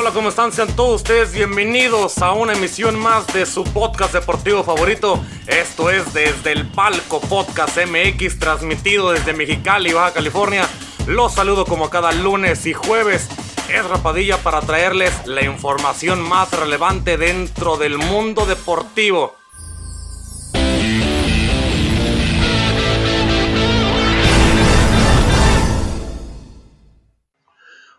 [0.00, 0.52] Hola, ¿cómo están?
[0.52, 5.20] Sean todos ustedes bienvenidos a una emisión más de su podcast deportivo favorito.
[5.48, 10.68] Esto es Desde el Palco Podcast MX, transmitido desde Mexicali, Baja California.
[11.08, 13.28] Los saludo como cada lunes y jueves.
[13.68, 19.34] Es Rapadilla para traerles la información más relevante dentro del mundo deportivo.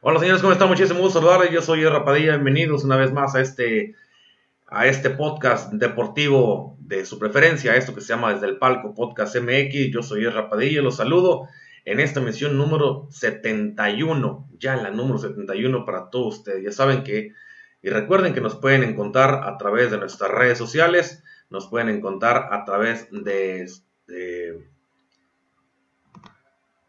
[0.09, 0.69] Hola señores, ¿cómo están?
[0.69, 1.51] Muchísimo gusto saludarles.
[1.51, 2.31] Yo soy Rapadilla.
[2.31, 3.93] Bienvenidos una vez más a este,
[4.65, 9.35] a este podcast deportivo de su preferencia, esto que se llama Desde el Palco Podcast
[9.35, 9.91] MX.
[9.91, 11.47] Yo soy Rapadilla, los saludo
[11.85, 16.63] en esta misión número 71, ya la número 71 para todos ustedes.
[16.63, 17.33] Ya saben que,
[17.83, 22.47] y recuerden que nos pueden encontrar a través de nuestras redes sociales, nos pueden encontrar
[22.51, 23.69] a través de,
[24.07, 24.67] de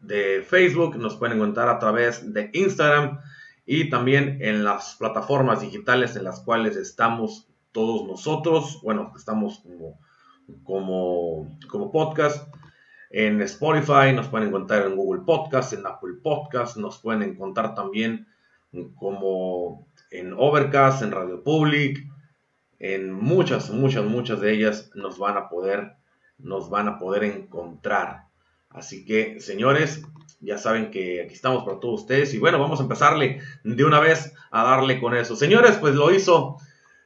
[0.01, 3.19] de Facebook, nos pueden encontrar a través de Instagram
[3.65, 8.79] y también en las plataformas digitales en las cuales estamos todos nosotros.
[8.83, 9.99] Bueno, estamos como,
[10.63, 12.53] como, como podcast.
[13.09, 18.27] En Spotify nos pueden encontrar en Google Podcast, en Apple Podcast, nos pueden encontrar también
[18.95, 22.05] como en Overcast, en Radio Public,
[22.79, 25.93] en muchas, muchas, muchas de ellas nos van a poder,
[26.37, 28.30] nos van a poder encontrar.
[28.73, 30.01] Así que, señores,
[30.39, 32.33] ya saben que aquí estamos para todos ustedes.
[32.33, 35.35] Y bueno, vamos a empezarle de una vez a darle con eso.
[35.35, 36.57] Señores, pues lo hizo,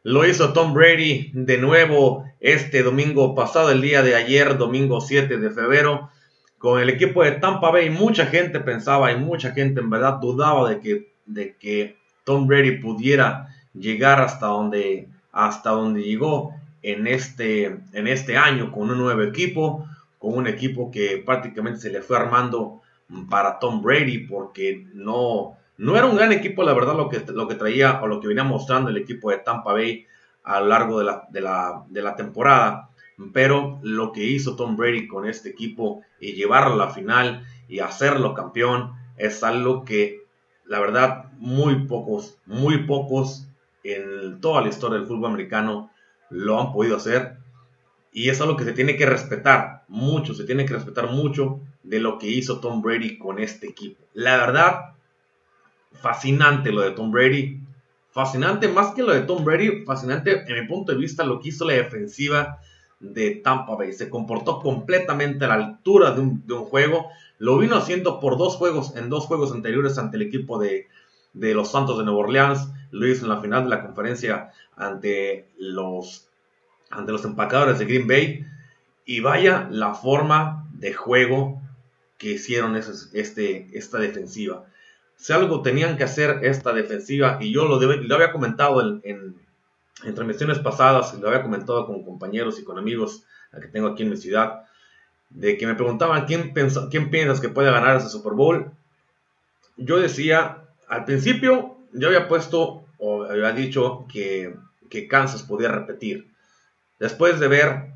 [0.03, 5.38] lo hizo Tom Brady de nuevo este domingo pasado, el día de ayer, domingo 7
[5.38, 6.09] de febrero,
[6.58, 7.89] con el equipo de Tampa Bay.
[7.89, 12.80] Mucha gente pensaba y mucha gente en verdad dudaba de que, de que Tom Brady
[12.80, 19.23] pudiera llegar hasta donde, hasta donde llegó en este, en este año con un nuevo
[19.23, 19.88] equipo
[20.25, 22.81] con un equipo que prácticamente se le fue armando
[23.29, 27.47] para Tom Brady porque no, no era un gran equipo, la verdad, lo que, lo
[27.47, 30.07] que traía o lo que venía mostrando el equipo de Tampa Bay
[30.43, 32.89] a lo largo de la, de la, de la temporada.
[33.33, 37.77] Pero lo que hizo Tom Brady con este equipo y llevarlo a la final y
[37.77, 40.23] hacerlo campeón es algo que,
[40.65, 43.47] la verdad, muy pocos, muy pocos
[43.83, 45.91] en toda la historia del fútbol americano
[46.31, 47.45] lo han podido hacer
[48.15, 51.99] y es algo que se tiene que respetar mucho, se tiene que respetar mucho de
[51.99, 54.05] lo que hizo Tom Brady con este equipo.
[54.14, 54.93] La verdad,
[55.92, 57.59] fascinante lo de Tom Brady.
[58.11, 61.49] Fascinante, más que lo de Tom Brady, fascinante en mi punto de vista lo que
[61.49, 62.59] hizo la defensiva
[63.02, 63.92] de Tampa Bay.
[63.92, 67.08] Se comportó completamente a la altura de un, juego.
[67.37, 70.87] Lo vino haciendo por dos juegos, en dos juegos anteriores ante el equipo de,
[71.33, 72.70] de los Santos de Nueva Orleans.
[72.92, 76.30] Lo hizo en la final de la conferencia ante los
[76.95, 78.45] ante los empacadores de Green Bay.
[79.06, 81.61] Y vaya la forma de juego
[82.17, 84.66] que hicieron este, esta defensiva.
[85.17, 89.36] Si algo tenían que hacer esta defensiva, y yo lo, lo había comentado en,
[90.04, 93.23] en, transmisiones pasadas, lo había comentado con compañeros y con amigos
[93.62, 94.64] que tengo aquí en mi ciudad,
[95.30, 96.54] de que me preguntaban quién,
[96.92, 98.72] quién piensas que puede ganar ese Super Bowl.
[99.77, 104.56] Yo decía, al principio, yo había puesto o había dicho que,
[104.89, 106.27] que Kansas podía repetir
[107.00, 107.95] después de ver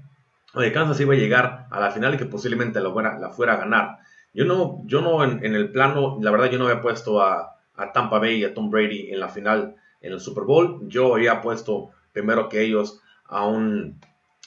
[0.54, 3.54] que Kansas iba a llegar a la final y que posiblemente la fuera, la fuera
[3.54, 4.00] a ganar.
[4.34, 7.56] Yo no, yo no en, el plano, la verdad yo no había puesto a,
[7.94, 10.82] Tampa Bay y a Tom Brady en la final en el Super Bowl.
[10.90, 14.02] Yo había puesto primero que ellos a, un,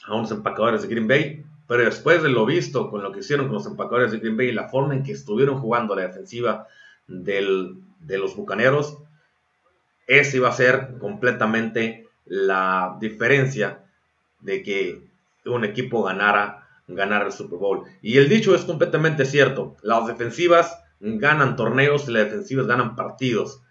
[0.06, 1.44] a unos empacadores de Green Bay.
[1.66, 4.48] Pero después de lo visto con lo que hicieron con los empacadores de Green Bay
[4.48, 6.66] y la forma en que estuvieron jugando la defensiva
[7.06, 8.98] del, de los Bucaneros,
[10.06, 13.82] esa iba a ser completamente la diferencia
[14.42, 15.02] de que
[15.44, 17.84] un equipo ganara, el Super Bowl.
[18.02, 19.76] Y el dicho es completamente cierto.
[19.82, 23.62] Las defensivas ganan torneos las defensivas ganan partidos.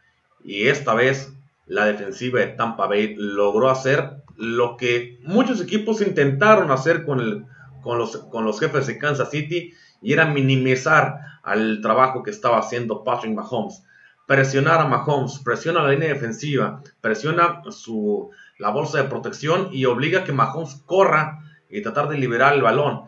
[0.44, 1.34] Y esta vez
[1.68, 7.46] la defensiva de Tampa Bay logró hacer lo que muchos equipos intentaron hacer con, el,
[7.82, 12.60] con, los, con los jefes de Kansas City y era minimizar al trabajo que estaba
[12.60, 13.84] haciendo Patrick Mahomes.
[14.28, 18.32] Presionar a Mahomes, presiona la línea defensiva, presiona su,
[18.62, 22.62] la bolsa de protección y obliga a que Mahomes corra y tratar de liberar el
[22.62, 23.06] balón.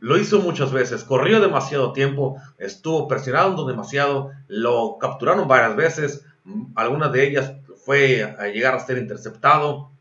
[0.00, 6.26] Lo hizo muchas veces, corrió demasiado tiempo, estuvo presionando demasiado, lo capturaron varias veces,
[6.74, 7.52] algunas de ellas
[7.84, 9.92] fue a llegar a ser interceptado.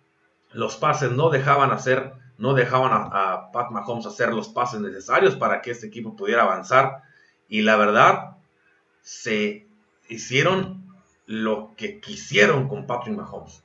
[0.53, 5.35] Los pases no dejaban hacer, no dejaban a, a Pat Mahomes hacer los pases necesarios
[5.35, 7.03] para que este equipo pudiera avanzar.
[7.47, 8.37] Y la verdad,
[9.03, 9.67] se
[10.07, 10.83] hicieron
[11.27, 13.61] lo que quisieron con Patrick Mahomes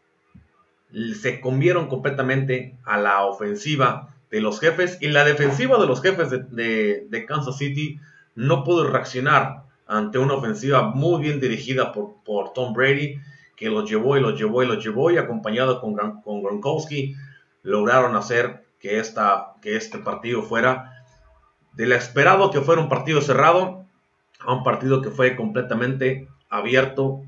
[1.21, 6.31] se comieron completamente a la ofensiva de los jefes y la defensiva de los jefes
[6.31, 8.01] de, Kansas City
[8.35, 13.19] no pudo reaccionar ante una ofensiva muy bien dirigida por, por, Tom Brady
[13.57, 17.15] que los llevó y los llevó y los llevó y acompañado con, con Gronkowski
[17.63, 21.05] lograron hacer que, esta, que este partido fuera
[21.73, 23.85] del esperado que fuera un partido cerrado
[24.41, 27.23] a un partido que fue completamente abierto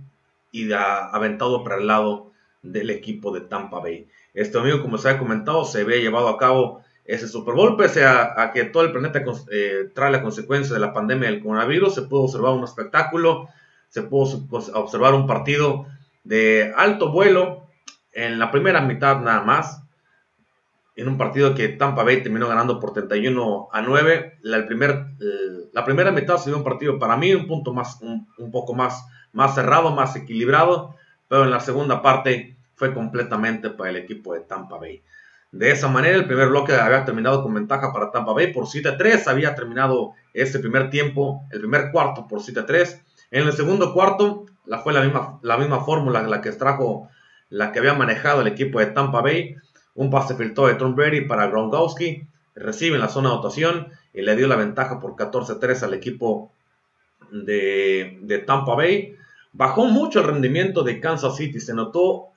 [0.53, 2.33] y aventado para el lado
[2.73, 4.07] del equipo de Tampa Bay.
[4.35, 8.05] Este domingo, como se ha comentado, se había llevado a cabo ese Super Bowl, pese
[8.05, 12.03] a, que todo el planeta eh, trae la consecuencia de la pandemia del coronavirus, se
[12.03, 13.49] pudo observar un espectáculo,
[13.89, 15.87] se pudo observar un partido
[16.25, 17.69] de alto vuelo
[18.13, 19.83] en la primera mitad nada más,
[20.97, 24.39] en un partido que Tampa Bay terminó ganando por 31 a 9.
[24.41, 25.07] La, primer,
[25.73, 29.07] la primera mitad se dio un partido para mí un punto más, un, poco más,
[29.33, 30.97] más cerrado, más equilibrado,
[31.29, 35.02] pero en la segunda parte fue completamente para el equipo de Tampa Bay.
[35.50, 39.26] De esa manera, el primer bloque había terminado con ventaja para Tampa Bay por 7-3.
[39.26, 43.00] Había terminado ese primer tiempo, el primer cuarto por 7-3.
[43.31, 47.08] En el segundo cuarto, la, fue la misma, la misma fórmula la que extrajo,
[47.49, 49.56] la que había manejado el equipo de Tampa Bay.
[49.94, 52.26] Un pase filtró de Tom Brady para Gronkowski.
[52.55, 56.52] Recibe en la zona de anotación y le dio la ventaja por 14-3 al equipo
[57.31, 59.17] de, de Tampa Bay.
[59.52, 61.61] Bajó mucho el rendimiento de Kansas City.
[61.61, 62.28] Se notó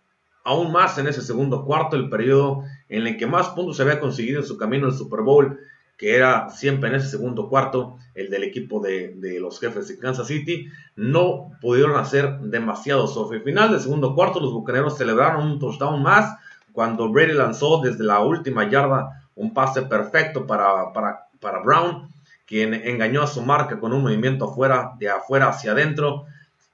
[0.43, 3.99] aún más en ese segundo cuarto, el periodo en el que más puntos se había
[3.99, 5.59] conseguido en su camino al Super Bowl,
[5.97, 10.27] que era siempre en ese segundo cuarto, el del equipo de, los jefes de Kansas
[10.27, 13.05] City, no pudieron hacer demasiado.
[13.07, 16.37] Sobre final del segundo cuarto, los bucaneros celebraron un touchdown más
[16.71, 22.09] cuando Brady lanzó desde la última yarda un pase perfecto para, para, para Brown,
[22.45, 26.25] quien engañó a su marca con un movimiento afuera, de afuera hacia adentro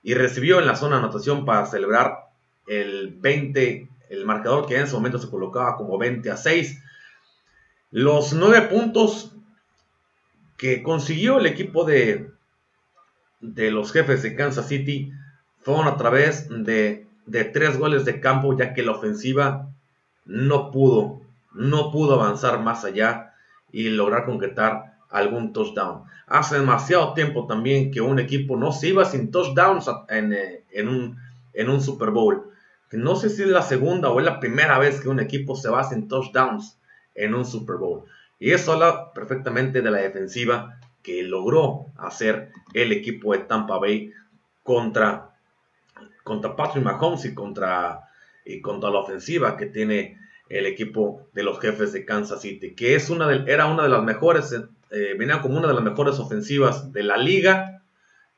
[0.04, 2.25] y recibió en la zona anotación para celebrar
[2.68, 6.82] el 20, el marcador que en ese momento se colocaba como 20 a 6.
[7.92, 9.36] Los 9 puntos
[10.58, 12.32] que consiguió el equipo de,
[13.42, 15.12] de los jefes de Kansas City
[15.62, 19.70] fueron a través de, de tres goles de campo, ya que la ofensiva
[20.26, 21.22] no pudo,
[21.54, 23.34] no pudo avanzar más allá
[23.72, 26.04] y lograr concretar algún touchdown.
[26.28, 30.88] Hace demasiado tiempo también que un equipo no se iba sin touchdowns en, eh, en,
[30.88, 31.18] un,
[31.54, 32.52] en un Super Bowl.
[32.92, 35.70] No sé si es la segunda o es la primera vez que un equipo se
[35.70, 36.80] va sin touchdowns
[37.14, 38.04] en un Super Bowl.
[38.40, 44.12] Y eso habla perfectamente de la defensiva que logró hacer el equipo de Tampa Bay
[44.64, 45.30] contra,
[46.24, 48.10] contra Patrick Mahomes y contra,
[48.62, 50.18] contra la ofensiva que tiene
[50.50, 54.04] el equipo de los jefes de Kansas City, que es una era una de las
[54.04, 54.54] mejores,
[54.92, 57.84] eh, venía como una de las mejores ofensivas de la liga,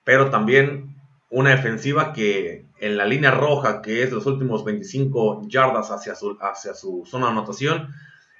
[0.03, 0.95] pero también
[1.29, 6.37] una defensiva que en la línea roja, que es los últimos 25 yardas hacia su,
[6.41, 7.93] hacia su zona de anotación,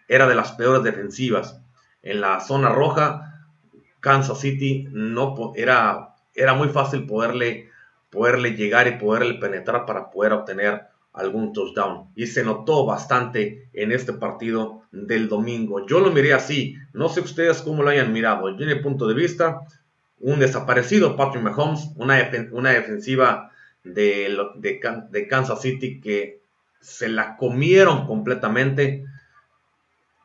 [0.07, 1.59] era de las peores defensivas.
[2.01, 3.45] En la zona roja,
[3.99, 7.69] Kansas City no era, era muy fácil poderle,
[8.09, 12.09] poderle llegar y poderle penetrar para poder obtener algún touchdown.
[12.15, 15.85] Y se notó bastante en este partido del domingo.
[15.87, 16.75] Yo lo miré así.
[16.93, 18.55] No sé ustedes cómo lo hayan mirado.
[18.55, 19.61] Yo, mi punto de vista,
[20.19, 22.17] un desaparecido Patrick Mahomes, una,
[22.51, 23.51] una defensiva
[23.83, 26.41] de, de, Kansas City que
[26.79, 29.05] se la comieron completamente.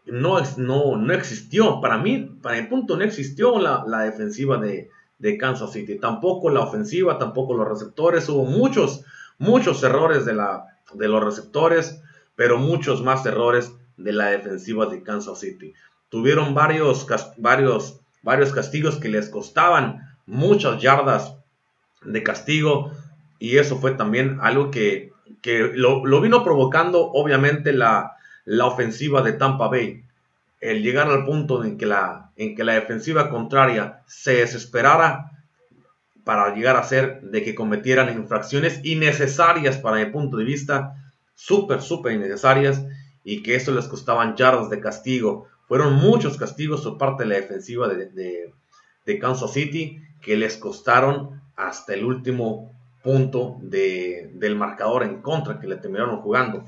[0.05, 5.39] No, no, no existió, para mí, para mi punto, no existió la, defensiva de, de,
[5.39, 5.99] Kansas City.
[5.99, 8.29] Tampoco la ofensiva, tampoco los receptores.
[8.29, 9.05] Hubo muchos,
[9.39, 12.03] muchos errores de, la, de los receptores,
[12.35, 15.73] pero muchos más errores de la defensiva de Kansas City.
[16.09, 17.07] Tuvieron varios,
[17.39, 21.37] varios varios castigos que les costaban muchas yardas
[22.03, 22.93] de castigo
[23.43, 25.11] y eso fue también algo que,
[25.75, 28.13] lo, vino provocando obviamente la,
[28.45, 30.05] la, ofensiva de Tampa Bay.
[30.61, 35.33] El llegar al punto en que, la, en que la defensiva contraria se desesperara
[36.23, 40.95] para llegar a ser de que cometieran infracciones innecesarias para mi punto de vista,
[41.35, 42.81] súper, súper innecesarias
[43.25, 45.49] y que eso les costaban yardas de castigo.
[45.67, 48.53] Fueron muchos castigos por parte de la defensiva de,
[49.21, 55.77] Kansas City que les costaron hasta el último punto del marcador en contra que le
[55.77, 56.65] terminaron jugando.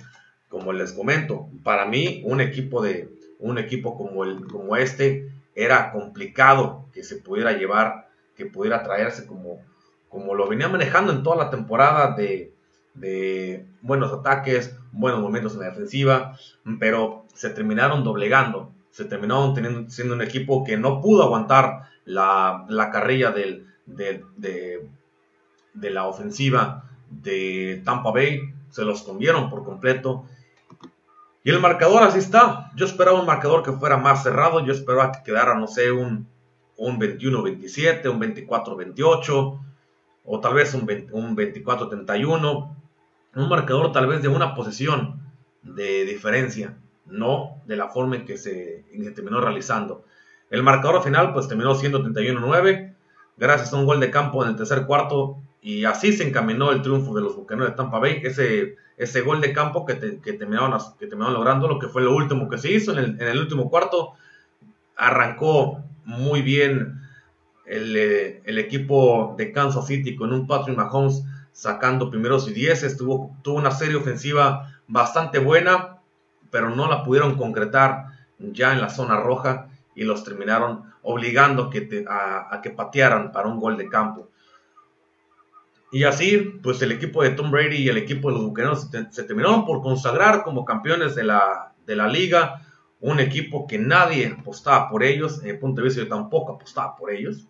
[0.48, 5.90] Como les comento, para mí un equipo de un equipo como el como este era
[5.90, 9.60] complicado que se pudiera llevar, que pudiera traerse como
[10.08, 12.52] como lo venía manejando en toda la temporada de,
[12.94, 16.38] de buenos ataques, buenos momentos en la defensiva,
[16.78, 22.90] pero se terminaron doblegando se terminó teniendo, siendo un equipo que no pudo aguantar la,
[22.92, 24.88] carrilla del, de, de,
[25.74, 28.54] la ofensiva de Tampa Bay.
[28.70, 30.24] Se los comieron por completo.
[31.42, 32.70] Y el marcador así está.
[32.74, 34.64] Yo esperaba un marcador que fuera más cerrado.
[34.64, 36.26] Yo esperaba que quedara, no sé, un,
[36.76, 39.60] un 21-27, un 24-28
[40.24, 42.76] o tal vez un, un 24-31.
[43.36, 45.20] un marcador tal vez de una posesión
[45.62, 46.76] de diferencia,
[47.06, 50.04] no de la forma en que se, terminó realizando.
[50.50, 52.94] El marcador final pues terminó siendo 31-9,
[53.36, 56.82] gracias a un gol de campo en el tercer cuarto, y así se encaminó el
[56.82, 60.78] triunfo de los Bucaneros de Tampa Bay, ese, ese gol de campo que, que, terminaron,
[61.00, 63.70] que logrando, lo que fue lo último que se hizo en el, en el último
[63.70, 64.12] cuarto,
[64.94, 67.00] arrancó muy bien
[67.64, 72.98] el, eh, el, equipo de Kansas City con un Patrick Mahomes sacando primeros y dieces,
[72.98, 76.02] tuvo, tuvo una serie ofensiva bastante buena,
[76.50, 82.04] pero no la pudieron concretar ya en la zona roja y los terminaron obligando que
[82.06, 84.28] a, que patearan para un gol de campo.
[85.94, 89.22] Y así, pues el equipo de Tom Brady y el equipo de los Bucaneros se,
[89.22, 92.66] terminaron por consagrar como campeones de la, de la liga.
[92.98, 96.96] Un equipo que nadie apostaba por ellos, en el punto de vista yo tampoco apostaba
[96.96, 97.46] por ellos.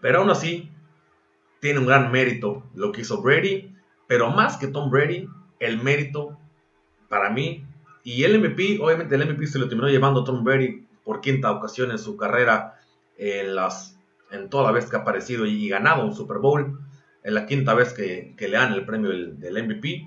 [0.00, 0.70] Pero aún así,
[1.58, 3.74] tiene un gran mérito lo que hizo Brady,
[4.06, 5.28] pero más que Tom Brady,
[5.58, 6.38] el mérito
[7.08, 7.66] para mí
[8.04, 11.90] y el MVP, obviamente el MVP se lo terminó llevando Tom Brady por quinta ocasión
[11.90, 12.78] en su carrera
[13.18, 13.98] en, las,
[14.30, 16.78] en toda la vez que ha aparecido y, ganado un Super Bowl,
[17.22, 20.06] en la quinta vez que, le dan el premio del, MVP,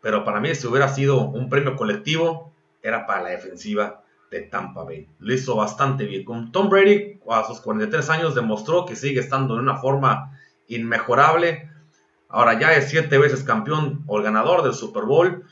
[0.00, 4.84] pero para mí si hubiera sido un premio colectivo, era para la defensiva de Tampa
[4.84, 5.08] Bay.
[5.18, 6.24] Lo hizo bastante bien.
[6.24, 11.70] Con Tom Brady, a sus 43 años, demostró que sigue estando en una forma inmejorable.
[12.28, 15.44] Ahora ya es siete veces campeón o el ganador del Super Bowl,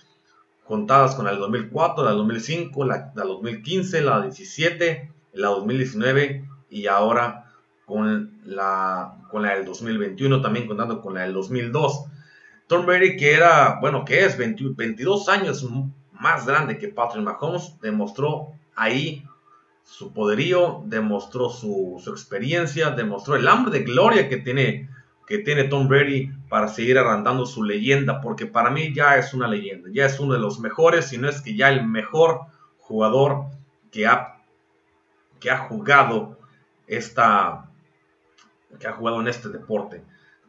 [0.64, 6.86] contadas con del 2004, la del 2005, la del 2015, la 17, la 2019 y
[6.86, 7.41] ahora
[7.86, 12.04] con la, con la del 2021, también contando con la del 2002.
[12.66, 15.66] Tom Brady, que era, bueno, que es 22 años
[16.12, 19.24] más grande que Patrick Mahomes, demostró ahí
[19.84, 24.88] su poderío, demostró su, experiencia, demostró el hambre de gloria que tiene,
[25.26, 29.48] que tiene Tom Brady para seguir agrandando su leyenda, porque para mí ya es una
[29.48, 32.42] leyenda, ya es uno de los mejores, si no es que ya el mejor
[32.78, 33.46] jugador
[33.90, 34.38] que ha,
[35.40, 36.38] que ha jugado
[36.86, 37.70] esta,
[38.78, 40.02] que ha jugado en este deporte.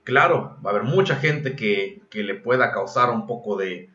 [0.03, 3.89] Claro, va a haber mucha gente que, le pueda causar un poco de,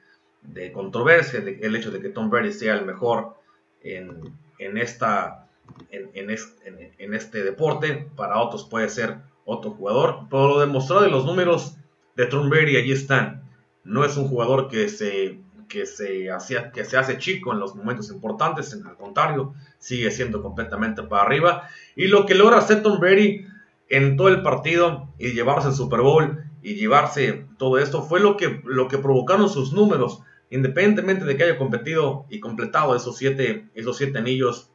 [0.72, 3.38] controversia el hecho de que Tom Brady sea el mejor
[3.82, 5.48] en, esta,
[5.90, 8.08] en, este deporte.
[8.16, 10.20] Para otros puede ser otro jugador.
[10.30, 11.76] Pero lo demostrado de los números
[12.16, 13.42] de Tom Brady allí están.
[13.84, 16.28] No es un jugador que se, que se,
[16.72, 18.72] que se hace chico en los momentos importantes.
[18.72, 21.68] Al contrario, sigue siendo completamente para arriba.
[21.96, 23.46] Y lo que logra hacer Tom Brady
[23.88, 28.36] en todo el partido y llevarse el Super Bowl y llevarse todo esto fue lo
[28.36, 33.68] que, lo que provocaron sus números independientemente de que haya competido y completado esos siete,
[33.74, 34.70] esos siete anillos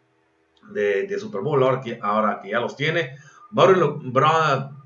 [0.72, 3.16] de, Super Bowl, ahora que, ahora que ya los tiene,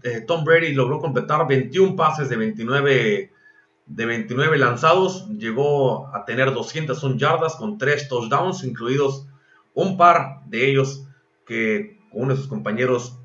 [0.03, 3.31] eh, Tom Brady logró completar 21 pases de 29,
[3.85, 9.27] de 29 lanzados, llegó a tener 201 yardas con 3 touchdowns, incluidos
[9.73, 11.05] un par de ellos
[11.45, 13.19] que uno de sus compañeros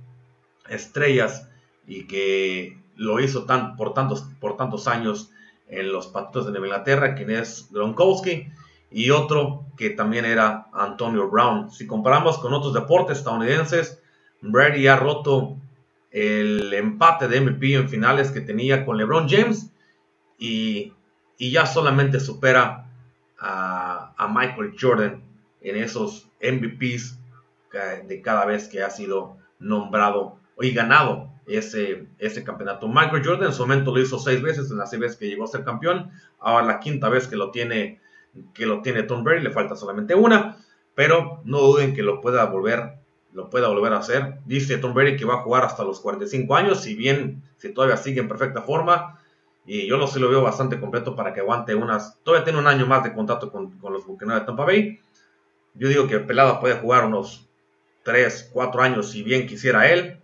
[0.72, 1.48] estrellas
[1.86, 5.30] y que lo hizo tan, por, tantos, por tantos años
[5.68, 8.48] en los Patriotas de Nueva Inglaterra, quien es Gronkowski,
[8.90, 11.70] y otro que también era Antonio Brown.
[11.70, 14.00] Si comparamos con otros deportes estadounidenses,
[14.42, 15.56] Brady ha roto
[16.10, 19.70] el empate de MVP en finales que tenía con LeBron James
[20.38, 20.92] y,
[21.38, 22.86] ya solamente supera
[23.40, 25.20] a, a, Michael Jordan
[25.60, 27.18] en esos MVPs
[28.06, 32.88] de cada vez que ha sido nombrado y ganado ese, ese campeonato.
[32.88, 35.44] Michael Jordan en su momento lo hizo seis veces, en las seis veces que llegó
[35.44, 36.10] a ser campeón.
[36.38, 38.00] Ahora la quinta vez que lo tiene,
[38.54, 40.56] que lo tiene Tom Brady, le falta solamente una,
[40.94, 42.98] pero no duden que lo pueda volver,
[43.32, 44.38] lo pueda volver a hacer.
[44.46, 47.96] Dice Tom Brady que va a jugar hasta los 45 años, si bien si todavía
[47.96, 49.18] sigue en perfecta forma.
[49.64, 52.18] Y yo lo, sí lo veo bastante completo para que aguante unas.
[52.24, 55.00] Todavía tiene un año más de contrato con, con los Buccaneers de Tampa Bay.
[55.74, 57.48] Yo digo que Pelada puede jugar unos
[58.02, 60.21] 3, 4 años si bien quisiera él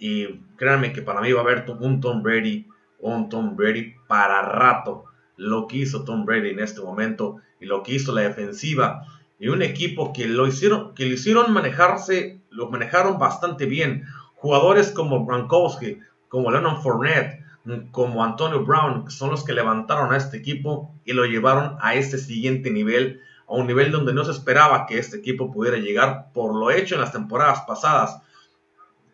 [0.00, 2.66] y créanme que para mí va a haber un Tom Brady,
[2.98, 5.04] un Tom Brady para rato.
[5.36, 9.04] Lo que hizo Tom Brady en este momento y lo que hizo la defensiva
[9.38, 14.04] y un equipo que lo hicieron, que lo hicieron manejarse, lo manejaron bastante bien.
[14.36, 17.44] Jugadores como Gronkowski, como Lennon Fournette,
[17.90, 22.16] como Antonio Brown, son los que levantaron a este equipo y lo llevaron a este
[22.16, 26.54] siguiente nivel, a un nivel donde no se esperaba que este equipo pudiera llegar por
[26.54, 28.22] lo hecho en las temporadas pasadas.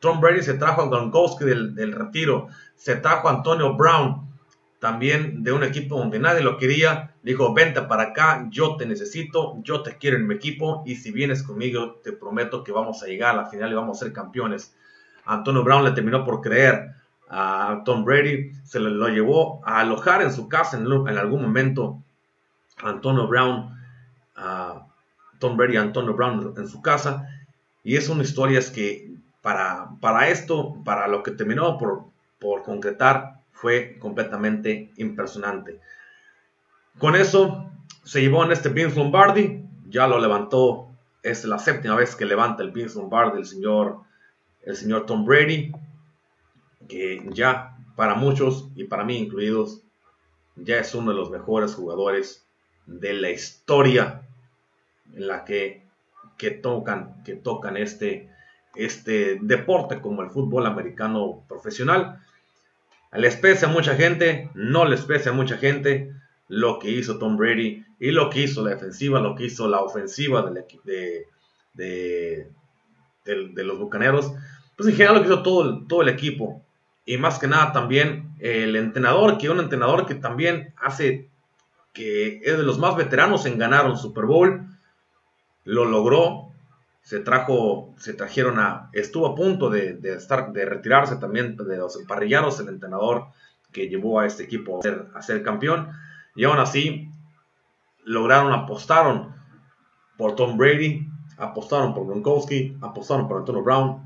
[0.01, 4.27] Tom Brady se trajo a Gronkowski del, retiro, se trajo a Antonio Brown,
[4.79, 7.15] también de un equipo donde nadie lo quería.
[7.23, 11.11] Dijo, vente para acá, yo te necesito, yo te quiero en mi equipo y si
[11.11, 14.13] vienes conmigo te prometo que vamos a llegar a la final y vamos a ser
[14.13, 14.75] campeones.
[15.25, 16.95] Antonio Brown le terminó por creer.
[17.29, 20.87] a Tom Brady, se lo, llevó a alojar en su casa en,
[21.19, 22.01] algún momento
[22.77, 23.77] Antonio Brown,
[24.37, 24.87] a
[25.41, 27.27] Tom Brady Antonio Brown en su casa.
[27.83, 29.16] Y es una historia que
[29.47, 32.07] para, para esto, para lo que terminó por,
[32.41, 35.79] por concretar, fue completamente impresionante.
[36.99, 37.71] Con eso
[38.03, 40.89] se llevó en este Vince Lombardi, ya lo levantó,
[41.23, 44.01] es la séptima vez que levanta el Vince Lombardi el señor,
[44.65, 45.71] el señor Tom Brady
[46.89, 49.81] que ya para muchos y para mí incluidos,
[50.57, 52.45] ya es uno de los mejores jugadores
[52.87, 54.23] de la historia
[55.15, 55.85] en la que,
[56.37, 58.35] que tocan, que tocan este,
[58.77, 62.21] este deporte como el fútbol americano profesional.
[63.13, 66.13] Les pese a mucha gente, no les pese a mucha gente
[66.49, 69.81] lo que hizo Tom Brady y lo que hizo la defensiva, lo que hizo la
[69.81, 71.27] ofensiva de,
[71.75, 72.49] de,
[73.25, 74.33] de, los Bucaneros.
[74.77, 76.63] Pues en general lo que hizo todo todo el equipo
[77.07, 81.29] y más que nada también el entrenador, que un entrenador que también hace
[81.97, 84.67] que es de los más veteranos en ganar un Super Bowl,
[85.65, 86.53] lo logró,
[87.07, 92.01] se trajo, se trajeron a, estuvo a punto de, estar, de retirarse también de los
[92.01, 93.27] emparrillados, el entrenador
[93.71, 95.91] que llevó a este equipo a ser, a ser campeón,
[96.35, 97.09] y aún así
[98.03, 99.37] lograron, apostaron
[100.17, 101.07] por Tom Brady,
[101.39, 104.03] apostaron por Gronkowski, apostaron por Antonio Brown,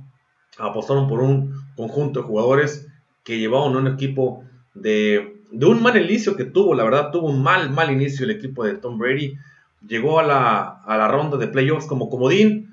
[0.59, 2.87] apostaron por un conjunto de jugadores
[3.25, 7.42] que llevaban un equipo de, de, un mal inicio que tuvo, la verdad, tuvo un
[7.42, 9.38] mal, mal inicio el equipo de Tom Brady.
[9.87, 12.66] Llegó a la, a la ronda de playoffs como comodín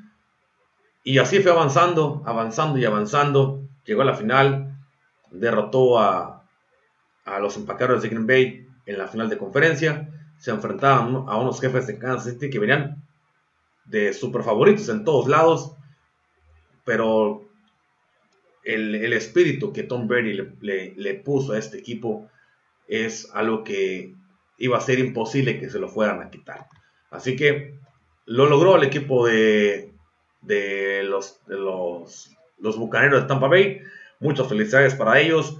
[1.07, 3.63] y así fue avanzando, avanzando y avanzando.
[3.85, 4.77] Llegó a la final,
[5.31, 6.45] derrotó a,
[7.23, 10.09] a los empaqueros de Green Bay en la final de conferencia.
[10.37, 13.07] Se enfrentaban a unos jefes de Kansas City que venían
[13.85, 15.77] de super favoritos en todos lados,
[16.83, 17.47] pero
[18.65, 22.29] el, espíritu que Tom Brady le, puso a este equipo
[22.89, 24.13] es algo que
[24.57, 26.67] iba a ser imposible que se lo fueran a quitar.
[27.11, 27.79] Así que
[28.25, 29.93] lo logró el equipo de,
[30.41, 33.81] los, los, los Bucaneros de Tampa Bay.
[34.19, 35.59] Muchas felicidades para ellos.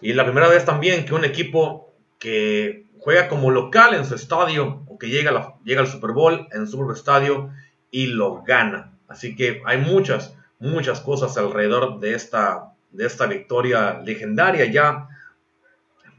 [0.00, 4.84] Y la primera vez también que un equipo que juega como local en su estadio
[4.86, 7.50] o que llega, llega al Super Bowl en su estadio
[7.90, 8.92] y lo gana.
[9.08, 15.08] Así que hay muchas, muchas cosas alrededor de esta, de esta victoria legendaria ya,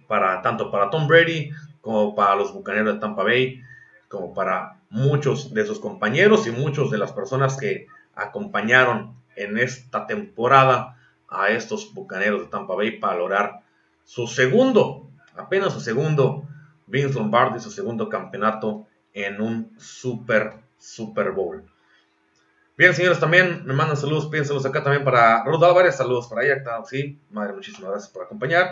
[0.08, 3.62] para, tanto para Tom Brady como para los Bucaneros de Tampa Bay,
[4.08, 7.88] como para muchos de sus compañeros y muchos de las personas que
[8.20, 13.62] acompañaron en esta temporada a estos Bucaneros de Tampa Bay para lograr
[14.04, 16.48] su segundo, apenas su segundo
[16.88, 21.64] Vince Lombardi, su segundo campeonato en un Super Super Bowl.
[22.78, 26.64] Bien, señores, también me mandan saludos, piénsalos acá también para Ruth Álvarez, saludos para ella,
[26.86, 28.70] sí, madre, muchísimas gracias por acompañar.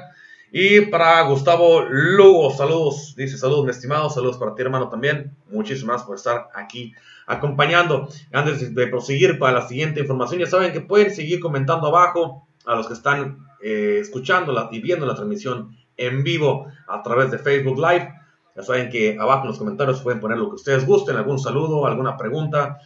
[0.51, 5.35] Y para Gustavo Lugo, saludos, dice saludos, mi estimado, saludos para ti, hermano, también.
[5.49, 6.93] Muchísimas por estar aquí
[7.25, 8.07] acompañando.
[8.31, 12.75] Antes de proseguir para la siguiente información, ya saben que pueden seguir comentando abajo a
[12.75, 17.77] los que están eh, escuchando y viendo la transmisión en vivo a través de Facebook
[17.77, 18.13] Live.
[18.55, 21.85] Ya saben que abajo en los comentarios pueden poner lo que ustedes gusten, algún saludo,
[21.85, 22.79] alguna pregunta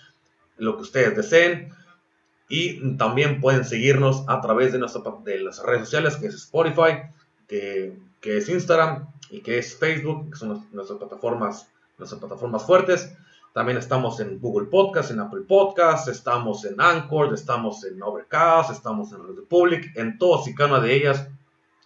[0.57, 1.69] lo que ustedes deseen.
[2.49, 7.03] Y también pueden seguirnos a través de, nuestra, de las redes sociales, que es Spotify,
[7.51, 13.15] que, es Instagram y que es Facebook, que son nuestras plataformas, nuestras plataformas fuertes.
[13.53, 19.11] También estamos en Google Podcast, en Apple Podcast, estamos en Anchor, estamos en Overcast, estamos
[19.11, 19.91] en Republic.
[19.97, 21.27] En todas y cada una de ellas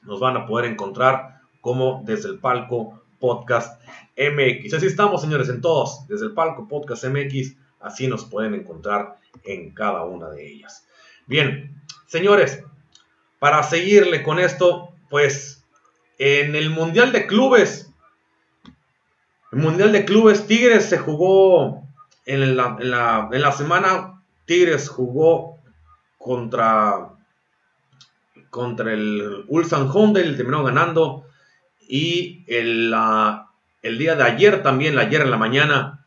[0.03, 3.81] nos van a poder encontrar como desde el palco Podcast
[4.15, 4.75] MX.
[4.75, 9.69] Así estamos, señores, en todos, desde el palco Podcast MX Así nos pueden encontrar en
[9.71, 10.87] cada una de ellas.
[11.27, 12.63] Bien, señores,
[13.37, 15.54] para seguirle con esto, pues
[16.17, 17.91] en el Mundial de Clubes,
[19.51, 21.83] el Mundial de Clubes Tigres se jugó
[22.25, 25.59] en la, semana, Tigres jugó
[26.17, 27.11] contra,
[28.49, 31.25] contra el Ulsan Honda y terminó ganando.
[31.87, 32.93] Y el,
[33.81, 36.05] el día de ayer también, ayer en la mañana,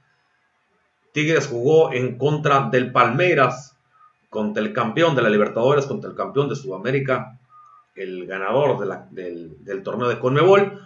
[1.12, 3.76] Tigres jugó en contra del Palmeiras,
[4.28, 7.37] contra el campeón de la Libertadores, contra el campeón de Sudamérica,
[7.98, 8.78] el ganador
[9.10, 10.80] del, torneo de Conmebol,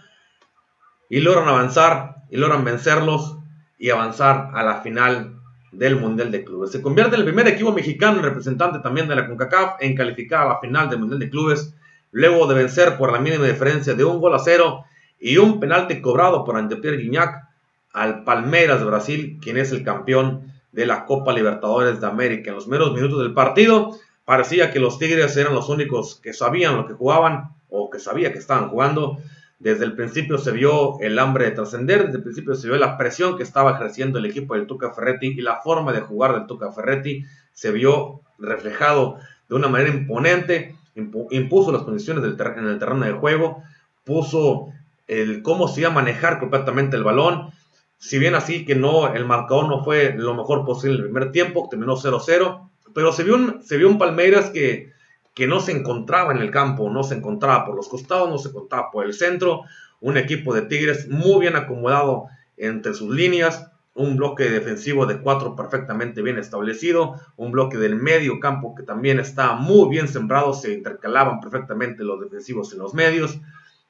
[1.09, 3.39] y logran avanzar, y logran vencerlos
[3.79, 5.39] y avanzar a la final
[5.73, 6.71] del Mundial de Clubes.
[6.71, 10.49] Se convierte en el primer equipo mexicano representante también de la CONCACAF en calificar a
[10.49, 11.75] la final del Mundial de Clubes,
[12.11, 14.85] luego de vencer por la mínima diferencia de un gol a cero
[15.19, 17.49] y un penalti cobrado por André Pierre Gignac
[17.93, 22.51] al Palmeiras de Brasil, quien es el campeón de la Copa Libertadores de América.
[22.51, 26.77] En los meros minutos del partido parecía que los Tigres eran los únicos que sabían
[26.77, 29.19] lo que jugaban, o que sabía que estaban jugando.
[29.59, 32.99] Desde el principio se vio el hambre de trascender, desde el principio se vio la
[32.99, 36.47] presión que estaba ejerciendo el equipo del Tuca Ferretti y la forma de jugar del
[36.47, 42.31] Tuca Ferretti se vio reflejado de una manera imponente, impuso las condiciones en
[42.67, 43.63] el terreno de juego,
[44.05, 44.69] puso
[45.07, 47.53] el cómo se iba a manejar completamente el balón.
[47.99, 51.31] Si bien así que no, el marcador no fue lo mejor posible en el primer
[51.31, 54.93] tiempo, terminó 0-0, pero se vio un, se vio un Palmeiras que
[55.35, 58.49] que no se encontraba en el campo, no se encontraba por los costados, no se
[58.49, 59.63] encontraba por el centro.
[60.01, 62.27] Un equipo de Tigres muy bien acomodado
[62.57, 68.41] entre sus líneas, un bloque defensivo de cuatro perfectamente bien establecido, un bloque del medio
[68.41, 73.39] campo que también está muy bien sembrado, se intercalaban perfectamente los defensivos en los medios,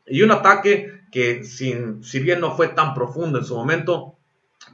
[0.06, 4.16] y un ataque que sin, si bien no fue tan profundo en su momento,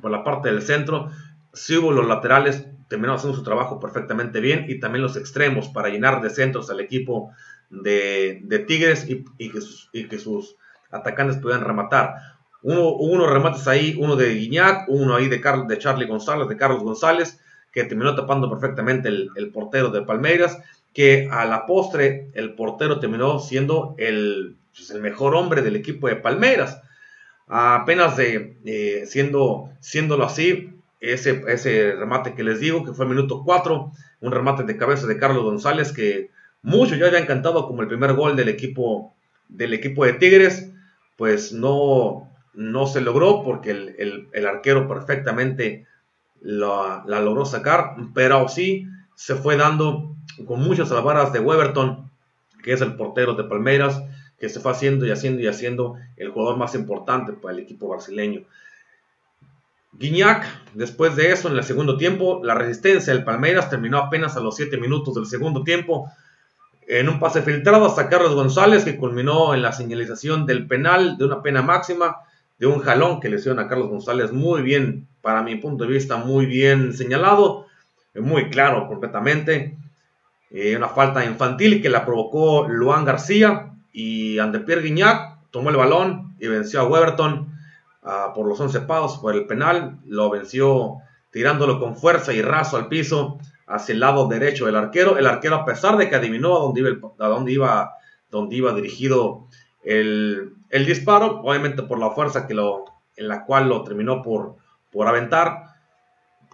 [0.01, 1.11] por la parte del centro,
[1.53, 5.89] sí hubo los laterales terminó haciendo su trabajo perfectamente bien y también los extremos para
[5.89, 7.33] llenar de centros al equipo
[7.71, 10.57] de, Tigres y, que sus,
[10.91, 12.15] atacantes pudieran rematar.
[12.63, 16.83] Uno, unos remates ahí, uno de Guiñac, uno ahí de, de Charlie González, de Carlos
[16.83, 17.39] González,
[17.73, 20.59] que terminó tapando perfectamente el, portero de Palmeiras,
[20.93, 26.09] que a la postre el portero terminó siendo el, pues, el mejor hombre del equipo
[26.09, 26.81] de Palmeiras.
[27.47, 33.11] Apenas de, eh, siendo, siéndolo así, ese, ese remate que les digo, que fue el
[33.11, 36.31] minuto 4, un remate de cabeza de Carlos González, que
[36.63, 39.15] mucho ya había encantado como el primer gol del equipo,
[39.49, 40.71] del equipo de Tigres,
[41.17, 45.87] pues no, no se logró porque el, arquero perfectamente
[46.41, 50.15] la, logró sacar, pero sí se fue dando
[50.47, 52.11] con muchas alvaras de Weberton,
[52.63, 54.03] que es el portero de Palmeiras,
[54.39, 57.89] que se fue haciendo y haciendo y haciendo el jugador más importante para el equipo
[57.89, 58.43] brasileño.
[59.93, 64.41] Guiñac, después de eso, en el segundo tiempo, la resistencia del Palmeiras terminó apenas a
[64.41, 66.11] los 7 minutos del segundo tiempo
[66.87, 71.25] en un pase filtrado hasta Carlos González, que culminó en la señalización del penal de
[71.25, 72.17] una pena máxima,
[72.59, 75.93] de un jalón que le hicieron a Carlos González muy bien, para mi punto de
[75.93, 77.67] vista, muy bien señalado,
[78.15, 79.77] muy claro completamente.
[80.51, 86.35] Eh, una falta infantil que la provocó Luan García y Andepierre Guiñac tomó el balón
[86.41, 87.58] y venció a Weberton
[88.35, 90.99] por los 11 pagos por el penal, lo venció
[91.31, 95.19] tirándolo con fuerza y raso al piso hacia el lado derecho del arquero.
[95.19, 97.29] El arquero, a pesar de que adivinó a dónde iba, a
[98.31, 99.47] dónde iba, dirigido
[99.85, 102.85] el, disparo, obviamente por la fuerza que lo,
[103.17, 104.57] en la cual lo terminó por,
[104.91, 105.65] por aventar,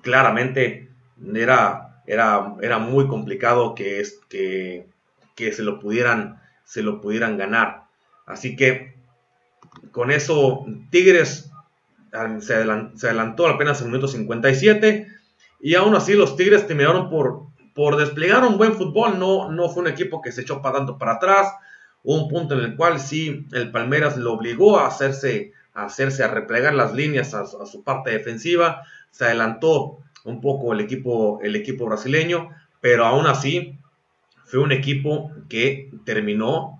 [0.02, 0.90] claramente
[1.34, 4.88] era, era, era muy complicado que, es, que,
[5.36, 7.84] que se, lo pudieran, se lo pudieran ganar.
[8.26, 8.93] Así que
[9.90, 11.50] con eso, Tigres
[12.40, 15.08] se adelantó, apenas en el minuto 57
[15.60, 19.18] y aún así los Tigres terminaron por, por desplegar un buen fútbol.
[19.18, 21.52] No, no fue un equipo que se echó tanto para atrás.
[22.02, 26.28] Un punto en el cual sí el Palmeras lo obligó a hacerse a, hacerse, a
[26.28, 28.82] replegar las líneas a, su parte defensiva.
[29.10, 33.78] Se adelantó un poco el equipo, el equipo brasileño, pero aún así
[34.44, 36.78] fue un equipo que terminó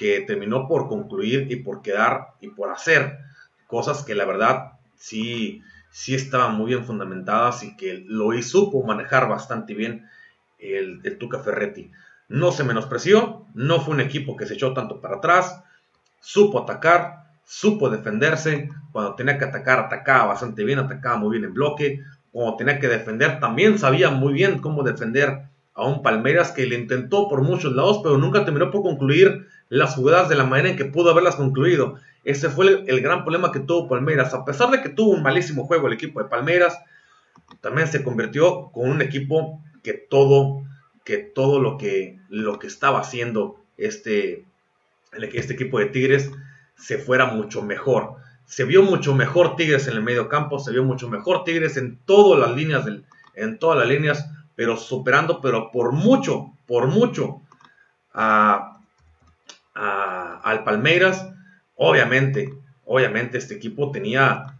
[0.00, 3.18] que terminó por concluir y por quedar y por hacer
[3.66, 5.60] cosas que la verdad sí,
[5.90, 10.08] sí estaban muy bien fundamentadas y que lo hizo, supo manejar bastante bien
[10.58, 11.90] el, el Tuca Ferretti.
[12.28, 15.62] No se menospreció, no fue un equipo que se echó tanto para atrás,
[16.22, 21.52] supo atacar, supo defenderse, cuando tenía que atacar, atacaba bastante bien, atacaba muy bien en
[21.52, 22.00] bloque,
[22.32, 26.76] cuando tenía que defender, también sabía muy bien cómo defender a un Palmeiras que le
[26.76, 30.76] intentó por muchos lados, pero nunca terminó por concluir las jugadas de la manera en
[30.76, 31.96] que pudo haberlas concluido.
[32.24, 34.34] Ese fue el, gran problema que tuvo Palmeiras.
[34.34, 36.78] A pesar de que tuvo un malísimo juego el equipo de Palmeiras,
[37.60, 40.62] también se convirtió con un equipo que todo,
[41.04, 44.44] que todo lo que, lo que estaba haciendo este,
[45.12, 46.30] este equipo de Tigres
[46.76, 48.16] se fuera mucho mejor.
[48.44, 51.98] Se vio mucho mejor Tigres en el medio campo, se vio mucho mejor Tigres en
[52.04, 52.84] todas las líneas,
[53.34, 54.28] en todas las líneas,
[54.60, 57.40] pero superando, pero por mucho, por mucho
[58.12, 58.78] a,
[59.72, 61.26] al Palmeiras,
[61.76, 62.52] obviamente,
[62.84, 64.58] obviamente este equipo tenía,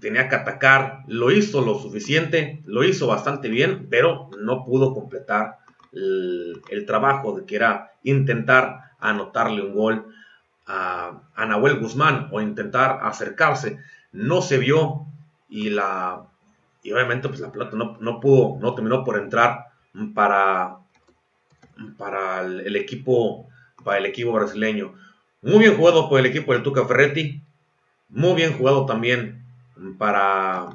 [0.00, 5.56] tenía que atacar, lo hizo lo suficiente, lo hizo bastante bien, pero no pudo completar
[5.92, 10.14] el, trabajo de que era intentar anotarle un gol
[10.66, 13.78] a, Nahuel Guzmán o intentar acercarse.
[14.12, 15.06] No se vio
[15.48, 16.26] y la
[16.82, 19.66] y obviamente pues la pelota no, no pudo, no terminó por entrar
[20.14, 20.78] para,
[21.98, 23.48] para el equipo
[23.84, 24.94] para el equipo brasileño.
[25.42, 27.40] Muy bien jugado por el equipo del Tuca Ferretti.
[28.10, 29.42] Muy bien jugado también
[29.98, 30.68] para,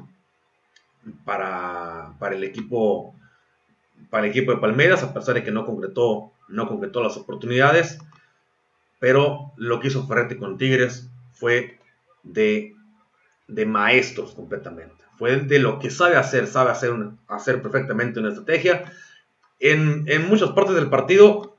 [1.24, 3.14] para, para el equipo
[4.10, 7.98] para el equipo de Palmeiras, a pesar de que no concretó, no concretó las oportunidades.
[8.98, 11.78] pero lo que hizo Ferretti con Tigres fue
[12.22, 12.74] de,
[13.46, 15.05] de maestros completamente.
[15.18, 16.92] Fue de lo que sabe hacer, sabe hacer,
[17.28, 18.84] hacer perfectamente una estrategia.
[19.58, 21.56] En, en muchas partes del partido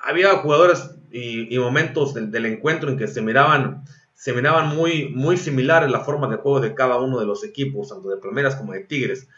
[0.00, 5.90] había jugadores y, momentos del, encuentro en que se miraban, se miraban muy, muy similares
[5.90, 8.84] la forma de juego de cada uno de los equipos, tanto de Palmeras como de
[8.84, 9.28] Tigres.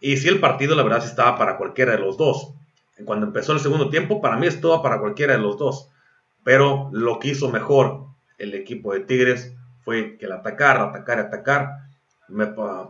[0.00, 2.54] Y si el partido, la verdad, sí estaba para cualquiera de los dos.
[3.04, 5.88] Cuando empezó el segundo tiempo, para mí estaba para cualquiera de los dos.
[6.44, 8.06] Pero lo que hizo mejor
[8.38, 11.89] el equipo de Tigres fue que el atacar, atacar, atacar,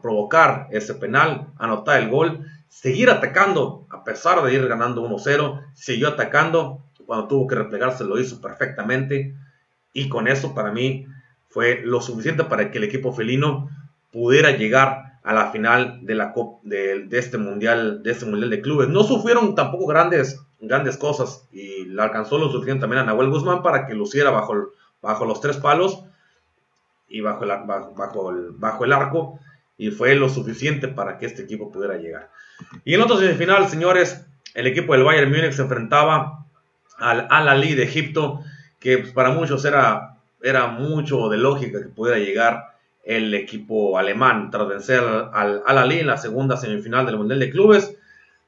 [0.03, 6.09] provocar ese penal, anotar el gol, seguir atacando, a pesar de ir ganando 1-0, siguió
[6.09, 9.35] atacando, cuando tuvo que replegarse lo hizo perfectamente,
[9.92, 11.07] y con eso para mí
[11.48, 13.68] fue lo suficiente para que el equipo felino
[14.12, 18.88] pudiera llegar a la final de, la, de, este mundial, de este mundial de clubes.
[18.88, 23.62] No sufrieron tampoco grandes, grandes cosas y le alcanzó lo suficiente también a Nahuel Guzmán
[23.62, 24.70] para que luciera bajo,
[25.03, 26.05] bajo los tres palos
[27.11, 27.51] y bajo el,
[27.96, 29.40] bajo, el, bajo el arco
[29.77, 32.31] y fue lo suficiente para que este equipo pudiera llegar.
[32.85, 36.46] Y en otro semifinal, señores, el equipo del Bayern Múnich se enfrentaba
[36.99, 38.40] al Al-Ali de Egipto,
[38.79, 44.51] que pues, para muchos era, era mucho de lógica que pudiera llegar el equipo alemán
[44.51, 47.96] tras vencer al Al en la segunda semifinal del Mundial de Clubes.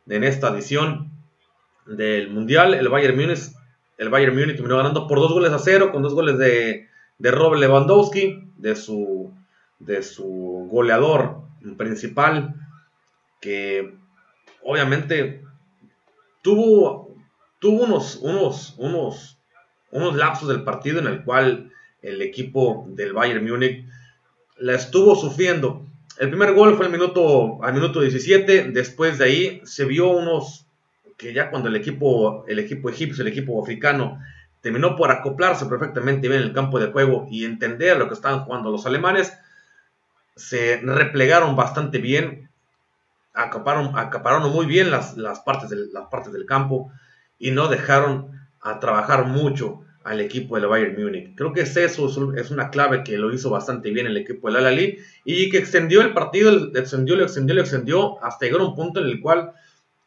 [0.06, 1.10] En esta edición
[1.86, 3.52] del Mundial, el Bayern Múnich,
[3.96, 7.30] el Bayern Múnich terminó ganando por dos goles a cero, con dos goles de, de
[7.30, 9.32] Robert Lewandowski, de su,
[9.78, 11.42] de su goleador
[11.76, 12.54] principal,
[13.40, 13.94] que
[14.62, 15.42] obviamente
[16.42, 17.14] tuvo,
[17.58, 19.38] tuvo unos, unos, unos,
[19.90, 21.72] unos lapsos del partido en el cual
[22.02, 23.86] el equipo del Bayern Múnich
[24.56, 25.86] la estuvo sufriendo.
[26.18, 30.66] El primer gol fue al minuto, al minuto 17, después de ahí se vio unos
[31.16, 34.18] que ya cuando el equipo, el equipo egipcio, el equipo africano,
[34.62, 38.44] terminó por acoplarse perfectamente bien en el campo de juego y entender lo que estaban
[38.44, 39.36] jugando los alemanes,
[40.36, 42.48] se replegaron bastante bien,
[43.34, 46.90] acaparon, acapararon muy bien las, las, partes del, las partes del campo
[47.38, 51.34] y no dejaron a trabajar mucho al equipo del Bayern Múnich.
[51.34, 54.58] Creo que es eso, es una clave que lo hizo bastante bien el equipo del
[54.58, 58.74] Al-Ali y que extendió el partido, extendió, lo extendió, lo extendió hasta llegar a un
[58.74, 59.52] punto en el cual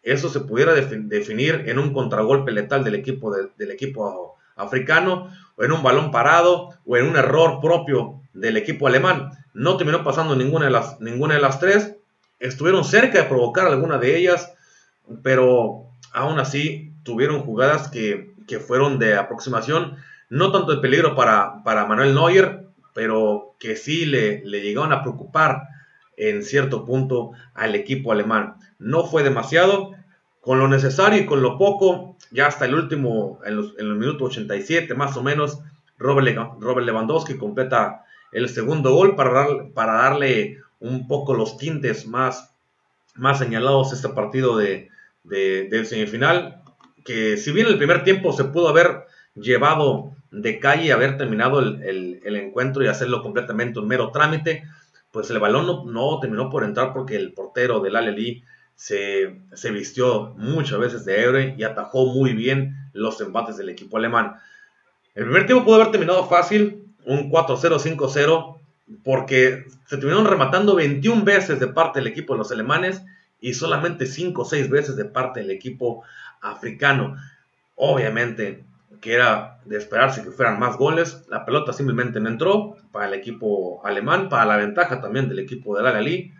[0.01, 5.71] eso se pudiera definir en un contragolpe letal del equipo, del equipo africano o en
[5.71, 9.31] un balón parado o en un error propio del equipo alemán.
[9.53, 11.95] No terminó pasando ninguna de las, ninguna de las tres.
[12.39, 14.53] Estuvieron cerca de provocar alguna de ellas,
[15.23, 19.97] pero aún así tuvieron jugadas que que fueron de aproximación,
[20.29, 25.01] no tanto de peligro para, para Manuel Neuer, pero que sí le, le llegaron a
[25.01, 25.63] preocupar
[26.17, 28.55] en cierto punto al equipo alemán.
[28.79, 29.93] No fue demasiado,
[30.45, 33.95] con lo necesario y con lo poco, ya hasta el último, en, los, en el
[33.95, 35.59] minuto 87 más o menos,
[35.97, 42.53] Robert, Lewandowski completa el segundo gol para, para darle un poco los tintes más,
[43.15, 44.89] más señalados a este partido de,
[45.23, 46.61] de, del semifinal
[47.03, 49.05] que si bien el primer tiempo se pudo haber
[49.35, 54.63] llevado de calle haber terminado el, encuentro y hacerlo completamente un mero trámite,
[55.11, 58.43] pues el balón no, terminó por entrar porque el portero del Aleli
[58.75, 59.37] se,
[59.71, 64.35] vistió muchas veces de héroe y atajó muy bien los embates del equipo alemán.
[65.15, 68.59] El primer tiempo pudo haber terminado fácil, un 4-0, 5-0,
[69.03, 73.01] porque se terminaron rematando 21 veces de parte del equipo de los alemanes
[73.39, 76.03] y solamente 5 o 6 veces de parte del equipo
[76.41, 77.15] africano.
[77.75, 78.65] Obviamente
[79.05, 83.13] que era de esperarse que fueran más goles, la pelota simplemente no entró para el
[83.13, 86.33] equipo alemán, para la ventaja también del equipo del Al-Ali.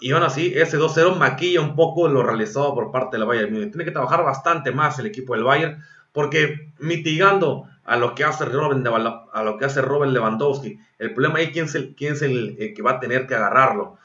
[0.00, 3.70] Y aún así, ese 2-0 maquilla un poco lo realizado por parte del Bayern Múnich.
[3.70, 5.82] Tiene que trabajar bastante más el equipo del Bayern,
[6.12, 11.38] porque mitigando a lo que hace Robin, a lo que hace Robert Lewandowski, el problema
[11.38, 13.96] ahí quién es quién es el, que va a tener que agarrarlo.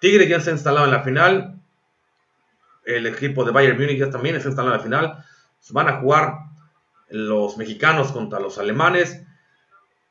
[0.00, 1.54] Tigre ya se ha instalado en la final,
[2.84, 5.24] el equipo de Bayern Múnich ya también está instalado en la final.
[5.70, 6.34] Van a jugar
[7.10, 9.22] los mexicanos contra los alemanes.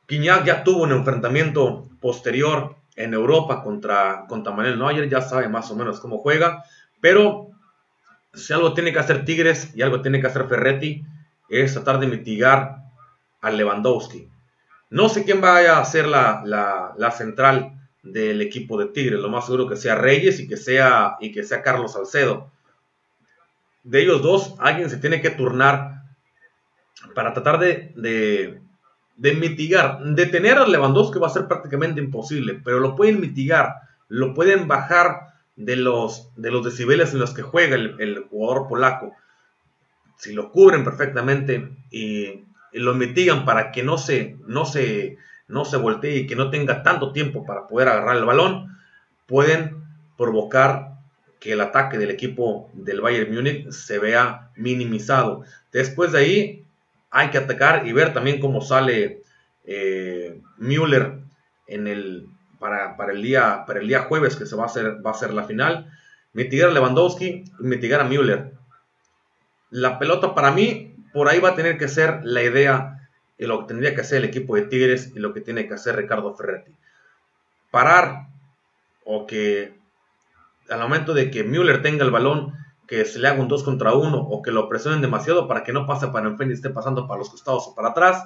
[0.08, 5.72] Guiñac ya tuvo un enfrentamiento posterior en Europa contra, contra Manuel Neuer, ya sabe más
[5.72, 6.64] o menos cómo juega,
[7.00, 7.48] pero
[8.34, 11.04] si algo tiene que hacer Tigres y algo tiene que hacer Ferretti
[11.50, 12.80] es tratar de mitigar
[13.42, 14.28] a Lewandowski.
[14.90, 17.72] No sé quién vaya a ser la, la, central
[18.04, 21.44] del equipo de Tigres, lo más seguro que sea Reyes y que sea, y que
[21.44, 22.52] sea Carlos Salcedo
[23.88, 26.04] de ellos dos, alguien se tiene que turnar
[27.16, 28.60] para tratar de,
[29.18, 30.00] mitigar.
[30.04, 33.76] Detener a Lewandowski va a ser prácticamente imposible, pero lo pueden mitigar,
[34.08, 39.14] lo pueden bajar de los, de los decibeles en los que juega el, jugador polaco.
[40.18, 45.78] Si lo cubren perfectamente y, lo mitigan para que no se, no se, no se
[45.78, 48.78] voltee y que no tenga tanto tiempo para poder agarrar el balón,
[49.26, 49.84] pueden
[50.16, 50.98] provocar
[51.40, 55.44] que el ataque del equipo del Bayern Múnich se vea minimizado.
[55.72, 56.67] Después de ahí
[57.10, 59.22] hay que atacar y ver también cómo sale
[59.66, 61.20] eh, Müller
[61.68, 62.28] en el,
[62.60, 65.34] para, el día, para el día jueves que se va a hacer, va a ser
[65.34, 65.92] la final.
[66.34, 68.52] Mitigar a Lewandowski y mitigar a Müller.
[69.70, 73.60] La pelota para mí por ahí va a tener que ser la idea y lo
[73.60, 76.34] que tendría que hacer el equipo de Tigres y lo que tiene que hacer Ricardo
[76.36, 76.72] Ferretti.
[77.72, 78.28] Parar
[79.04, 79.76] o que
[80.70, 82.54] al momento de que Müller tenga el balón,
[82.88, 85.74] que se le haga un 2 contra 1 o que lo presionen demasiado para que
[85.74, 88.24] no pase para enfrente y esté pasando para los costados o para atrás,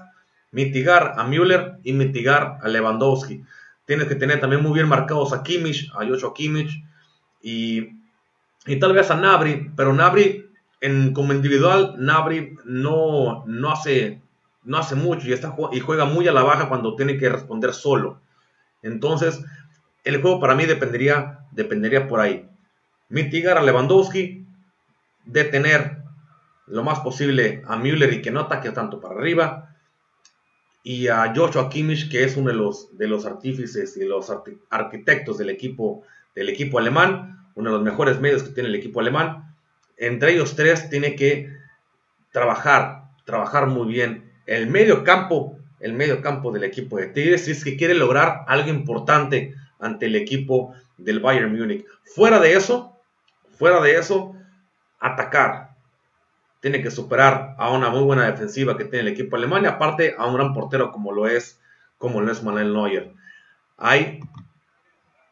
[0.52, 3.43] mitigar a Müller y mitigar a Lewandowski.
[3.86, 6.84] Tienes que tener también muy bien marcados a Kimmich, a Joshua Kimmich
[7.41, 7.89] y,
[8.67, 10.45] y tal vez a Nabri, pero Nabri
[10.80, 14.21] en, como individual, Nabri no, no, hace,
[14.63, 17.74] no hace mucho y, está, y juega muy a la baja cuando tiene que responder
[17.74, 18.19] solo.
[18.84, 19.43] Entonces,
[20.04, 22.47] el juego para mí dependería, dependería por ahí.
[23.10, 24.45] Mitigar a Lewandowski,
[25.25, 26.01] detener
[26.67, 29.75] lo más posible a Müller y que no ataque tanto para arriba.
[30.84, 34.31] Y a Joshua Kimmich, que es uno de los, de los artífices y los
[34.69, 36.03] arquitectos del equipo,
[36.34, 39.55] del equipo alemán, uno de los mejores medios que tiene el equipo alemán.
[39.97, 41.53] Entre ellos tres tiene que
[42.31, 44.31] trabajar, trabajar muy bien.
[44.47, 48.45] El medio campo, el medio campo del equipo de Tigres, si es que quiere lograr
[48.47, 51.86] algo importante ante el equipo del Bayern Múnich.
[52.03, 52.99] Fuera de eso,
[53.57, 54.36] fuera de eso,
[55.02, 55.72] atacar.
[56.62, 60.16] Tiene que superar a una muy buena defensiva que tiene el equipo alemán y aparte
[60.18, 61.60] a un gran portero como lo es,
[61.98, 63.12] como lo es Manuel Neuer.
[63.78, 64.22] Hay,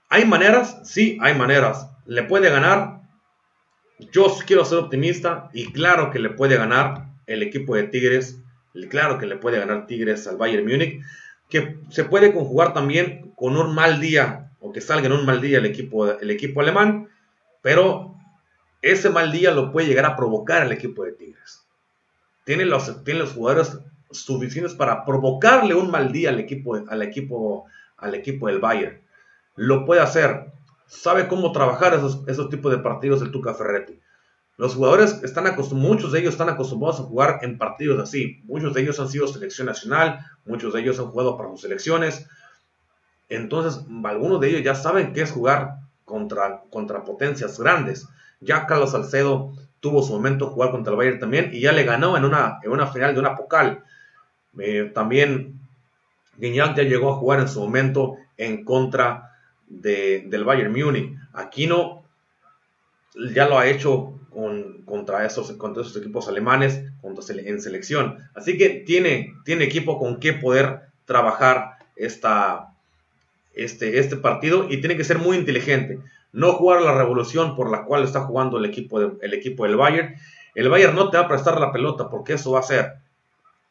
[0.10, 1.90] hay maneras, sí, hay maneras.
[2.06, 3.00] Le puede ganar.
[4.12, 8.42] Yo quiero ser optimista y claro que le puede ganar el equipo de Tigres.
[8.90, 11.02] Claro que le puede ganar Tigres al Bayern Múnich
[11.50, 15.42] que se puede conjugar también con un mal día o que salga en un mal
[15.42, 17.10] día el equipo, el equipo alemán,
[17.62, 18.16] pero
[18.82, 21.66] ese mal día lo puede llegar a provocar el equipo de Tigres.
[22.46, 23.78] Tiene los, tiene los jugadores
[24.12, 27.66] suficientes para provocarle un mal día al equipo, al equipo,
[27.98, 29.02] al equipo del Bayern.
[29.56, 30.52] Lo puede hacer.
[30.88, 34.00] Sabe cómo trabajar esos, esos tipos de partidos el Tuca Ferretti.
[34.58, 38.42] Los jugadores están muchos de ellos están acostumbrados a jugar en partidos así.
[38.44, 42.28] Muchos de ellos han sido selección nacional, muchos de ellos han jugado para sus selecciones.
[43.30, 45.78] Entonces, algunos de ellos ya saben qué es jugar
[46.10, 48.08] contra, contra potencias grandes.
[48.42, 52.18] Ya Carlos Salcedo tuvo su momento jugar contra el Bayern también y ya le ganó
[52.18, 53.84] en una, en una final de una pocal.
[54.58, 55.60] Eh, también
[56.38, 59.36] Guiñac ya llegó a jugar en su momento en contra
[59.68, 61.16] del Bayern Múnich.
[61.34, 62.04] Aquino
[63.34, 64.16] ya lo ha hecho
[64.86, 68.18] contra, esos, contra esos equipos alemanes en selección.
[68.34, 72.69] Así que tiene, tiene equipo con que poder trabajar esta,
[73.54, 76.00] este, este partido y tiene que ser muy inteligente.
[76.32, 80.16] No jugar la revolución por la cual está jugando el equipo, el equipo del Bayern.
[80.56, 82.94] El Bayern no te va a prestar la pelota porque eso va a ser.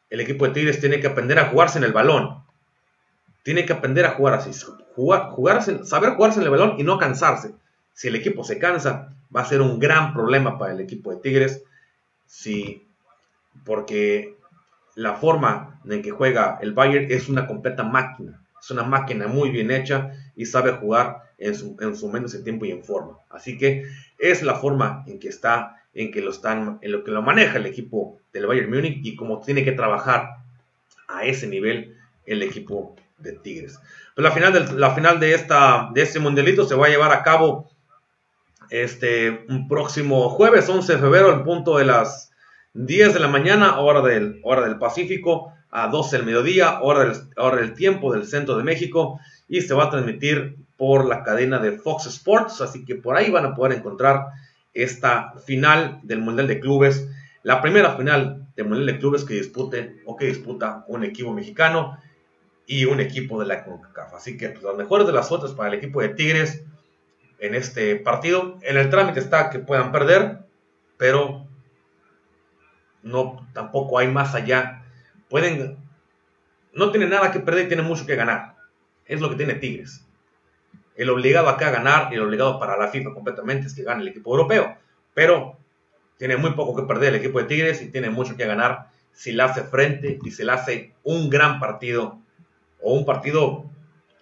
[0.09, 2.43] El equipo de Tigres tiene que aprender a jugarse en el balón.
[3.43, 4.51] Tiene que aprender a jugar así.
[4.95, 7.53] Jugar, jugarse, saber jugarse en el balón y no cansarse.
[7.93, 11.17] Si el equipo se cansa, va a ser un gran problema para el equipo de
[11.17, 11.63] Tigres.
[12.25, 12.87] Si,
[13.63, 14.35] porque
[14.95, 18.38] la forma en que juega el Bayern es una completa máquina.
[18.61, 22.65] Es una máquina muy bien hecha y sabe jugar en su, en su de tiempo
[22.65, 23.17] y en forma.
[23.29, 23.85] Así que
[24.17, 27.57] es la forma en que está, en que lo están, en lo que lo maneja
[27.57, 30.37] el equipo del Bayern Múnich y cómo tiene que trabajar
[31.07, 33.79] a ese nivel el equipo de Tigres.
[34.15, 37.11] Pero la final, de, la final de, esta, de este mundialito se va a llevar
[37.11, 37.69] a cabo
[38.69, 42.31] este, un próximo jueves 11 de febrero, al punto de las
[42.73, 47.17] 10 de la mañana, hora del, hora del Pacífico, a 12 del mediodía, hora del,
[47.37, 51.59] hora del tiempo del centro de México, y se va a transmitir por la cadena
[51.59, 54.27] de Fox Sports, así que por ahí van a poder encontrar
[54.73, 57.09] esta final del Mundial de Clubes,
[57.43, 61.97] la primera final del Mundial de Clubes que dispute o que disputa un equipo mexicano
[62.65, 64.13] y un equipo de la CONCACAF.
[64.13, 66.63] Así que pues, las mejores de las otras para el equipo de Tigres
[67.39, 68.57] en este partido.
[68.61, 70.39] En el trámite está que puedan perder,
[70.97, 71.47] pero
[73.01, 74.78] no tampoco hay más allá.
[75.29, 75.77] Pueden
[76.73, 78.55] no tiene nada que perder y tiene mucho que ganar.
[79.05, 80.05] Es lo que tiene Tigres.
[80.95, 84.01] El obligado acá a ganar y el obligado para la FIFA completamente es que gane
[84.01, 84.77] el equipo europeo.
[85.13, 85.57] Pero
[86.17, 89.31] tiene muy poco que perder el equipo de Tigres y tiene mucho que ganar si
[89.31, 92.19] le hace frente y se le hace un gran partido
[92.81, 93.65] o un partido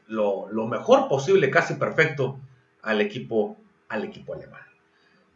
[0.07, 2.39] lo, lo mejor posible, casi perfecto
[2.81, 3.57] al equipo,
[3.89, 4.61] al equipo alemán.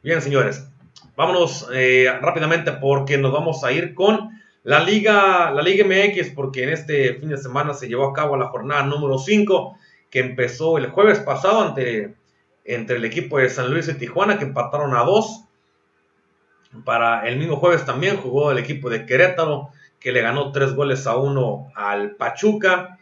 [0.02, 0.68] Bien, señores,
[1.16, 6.64] vámonos eh, rápidamente porque nos vamos a ir con La Liga, la Liga MX, porque
[6.64, 9.76] en este fin de semana se llevó a cabo la jornada número 5,
[10.10, 12.14] que empezó el jueves pasado ante,
[12.64, 15.46] entre el equipo de San Luis y Tijuana, que empataron a 2.
[16.86, 21.08] Para el mismo jueves también jugó el equipo de Querétaro, que le ganó 3 goles
[21.08, 23.00] a 1 al Pachuca.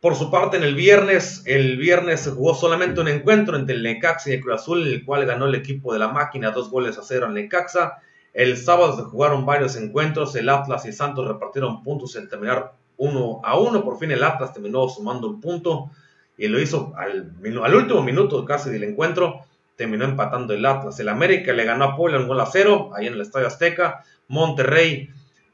[0.00, 3.82] Por su parte, en el viernes, el viernes se jugó solamente un encuentro entre el
[3.82, 6.70] Necaxa y el Cruz Azul, en el cual ganó el equipo de la máquina dos
[6.70, 7.98] goles a cero al Necaxa.
[8.36, 13.40] El sábado se jugaron varios encuentros, el Atlas y Santos repartieron puntos en terminar uno
[13.42, 13.82] a uno.
[13.82, 15.90] Por fin el Atlas terminó sumando un punto
[16.36, 17.32] y lo hizo al,
[17.64, 19.40] al último minuto casi del encuentro.
[19.76, 21.00] Terminó empatando el Atlas.
[21.00, 24.04] El América le ganó a Puebla un gol a cero, ahí en el Estadio Azteca.
[24.28, 25.08] Monterrey,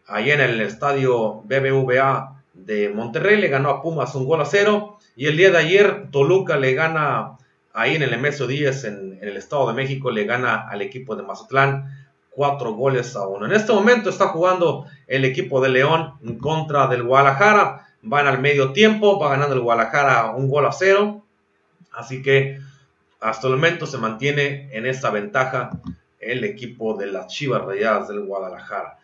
[0.09, 4.99] ahí en el Estadio BBVA de Monterrey, le ganó a Pumas un gol a cero.
[5.14, 7.39] Y el día de ayer, Toluca le gana
[7.72, 11.14] ahí en el MSO 10 en, en el Estado de México, le gana al equipo
[11.14, 12.01] de Mazatlán
[12.35, 13.47] cuatro goles a uno.
[13.47, 17.89] En este momento está jugando el equipo de León en contra del Guadalajara.
[18.03, 21.24] Van al medio tiempo, va ganando el Guadalajara un gol a cero.
[21.93, 22.59] Así que
[23.20, 25.70] hasta el momento se mantiene en esta ventaja
[26.18, 28.99] el equipo de las Chivas Rayadas del Guadalajara.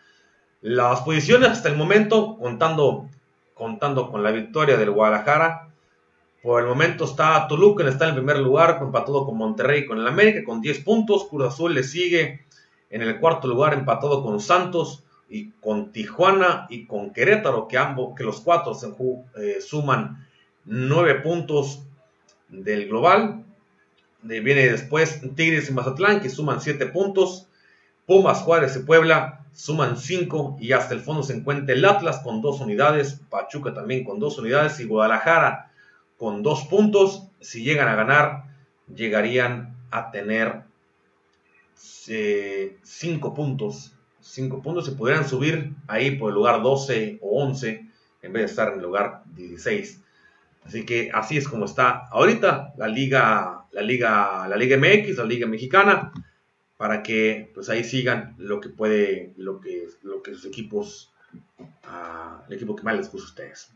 [0.61, 3.07] Las posiciones hasta el momento, contando,
[3.53, 5.69] contando con la victoria del Guadalajara,
[6.41, 10.07] por el momento está Toluca, está en el primer lugar, empatado con Monterrey con el
[10.07, 11.27] América con 10 puntos.
[11.29, 12.45] Cruz Azul le sigue
[12.89, 18.15] en el cuarto lugar empatado con Santos y con Tijuana y con Querétaro, que ambos,
[18.15, 18.75] que los cuatro
[19.37, 20.27] eh, suman
[20.65, 21.83] nueve puntos
[22.49, 23.43] del global.
[24.23, 27.47] viene después Tigres y Mazatlán, que suman siete puntos.
[28.05, 30.57] Pumas, Juárez y Puebla suman cinco.
[30.59, 33.21] Y hasta el fondo se encuentra el Atlas con dos unidades.
[33.29, 34.79] Pachuca también con dos unidades.
[34.79, 35.71] Y Guadalajara
[36.17, 37.27] con dos puntos.
[37.39, 38.45] Si llegan a ganar,
[38.93, 40.63] llegarían a tener
[41.79, 43.93] 5 puntos.
[44.21, 47.85] 5 puntos se pudieran subir ahí por el lugar 12 o 11
[48.21, 50.01] en vez de estar en el lugar 16.
[50.65, 55.23] Así que así es como está ahorita la liga, la liga, la liga MX, la
[55.23, 56.11] liga mexicana,
[56.77, 61.13] para que pues ahí sigan lo que puede, lo que, lo que sus equipos,
[61.59, 63.71] uh, el equipo que más les gusta a ustedes.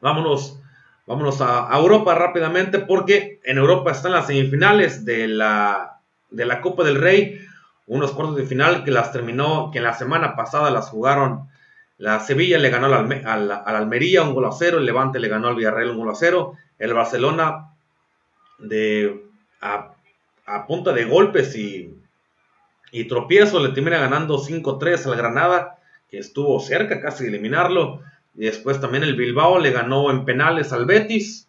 [0.00, 0.60] Vámonos,
[1.06, 5.93] vámonos a, a, Europa rápidamente porque en Europa están las semifinales de la,
[6.34, 7.40] de la Copa del Rey
[7.86, 11.48] unos cuartos de final que las terminó, que la semana pasada las jugaron.
[11.98, 15.48] La Sevilla le ganó al, al, Almería un gol a cero, el Levante le ganó
[15.48, 17.74] al Villarreal un gol a cero, el Barcelona
[18.58, 19.22] de,
[19.60, 19.94] a,
[20.66, 21.94] punta de golpes y,
[22.90, 25.78] y tropiezo le termina ganando 5-3 al Granada,
[26.10, 28.00] que estuvo cerca casi de eliminarlo.
[28.34, 31.48] Y después también el Bilbao le ganó en penales al Betis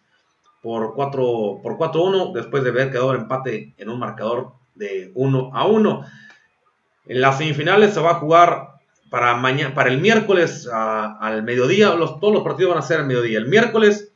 [0.62, 5.66] por 4 por 4-1, después de haber quedado empate en un marcador de 1 a
[5.66, 6.06] 1.
[7.06, 8.76] En las semifinales se va a jugar
[9.10, 11.94] para, mañana, para el miércoles al mediodía.
[11.94, 13.38] Los, todos los partidos van a ser al mediodía.
[13.38, 14.12] El miércoles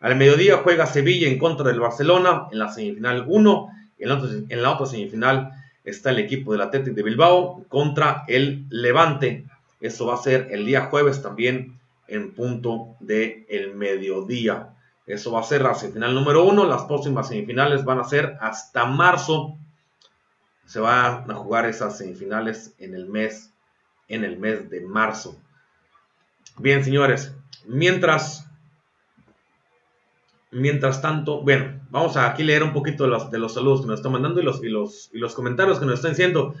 [0.00, 3.68] al mediodía juega Sevilla en contra del Barcelona en la semifinal 1.
[3.98, 5.52] En la, otra, en la otra semifinal
[5.84, 9.44] está el equipo del Atlético de Bilbao contra el Levante.
[9.80, 11.78] Eso va a ser el día jueves también
[12.08, 14.68] en punto del el mediodía.
[15.06, 16.66] Eso va a ser la semifinal número 1.
[16.66, 19.56] Las próximas semifinales van a ser hasta marzo
[20.66, 23.52] se van a jugar esas semifinales en el mes,
[24.08, 25.40] en el mes de marzo.
[26.58, 27.34] Bien, señores,
[27.66, 28.48] mientras,
[30.50, 33.86] mientras tanto, bueno, vamos a aquí leer un poquito de los, de los saludos que
[33.86, 36.54] nos están mandando y los, y, los, y los comentarios que nos están diciendo.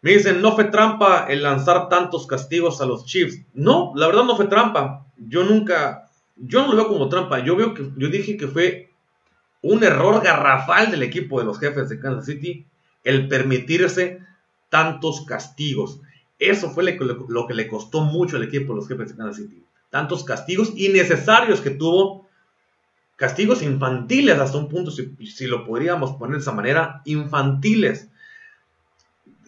[0.00, 3.42] Me dicen, no fue trampa el lanzar tantos castigos a los Chiefs.
[3.54, 5.04] No, la verdad no fue trampa.
[5.16, 7.40] Yo nunca, yo no lo veo como trampa.
[7.40, 8.92] Yo veo que, yo dije que fue
[9.60, 12.64] un error garrafal del equipo de los jefes de Kansas City
[13.04, 14.20] el permitirse
[14.68, 16.00] tantos castigos.
[16.38, 16.96] Eso fue
[17.28, 19.64] lo que le costó mucho al equipo de los jefes de Kansas City.
[19.90, 22.28] Tantos castigos innecesarios que tuvo.
[23.16, 28.08] Castigos infantiles hasta un punto, si, lo podríamos poner de esa manera, infantiles.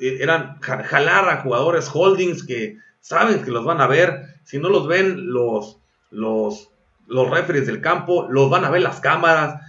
[0.01, 4.41] E, eran jalar a jugadores holdings que saben que los van a ver.
[4.43, 5.79] Si no los ven los,
[6.11, 6.71] los,
[7.07, 9.61] los referees del campo, los van a ver las cámaras.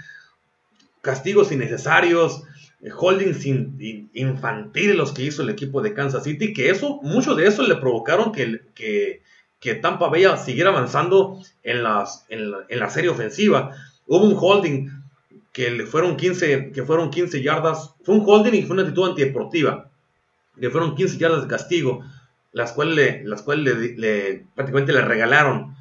[1.02, 2.44] Castigos innecesarios
[2.90, 7.62] holdings infantiles los que hizo el equipo de Kansas City, que eso, mucho de eso
[7.62, 9.22] le provocaron que, que,
[9.60, 13.72] que Tampa Bay siguiera avanzando en, las, en, la, serie ofensiva.
[14.08, 14.90] Hubo un holding
[15.54, 19.10] que le fueron 15, que fueron 15 yardas, fue un holding y fue una actitud
[19.10, 19.90] antideportiva,
[20.60, 22.04] que fueron 15 yardas de castigo,
[22.52, 25.76] las cuales, le, las cuales le, prácticamente le regalaron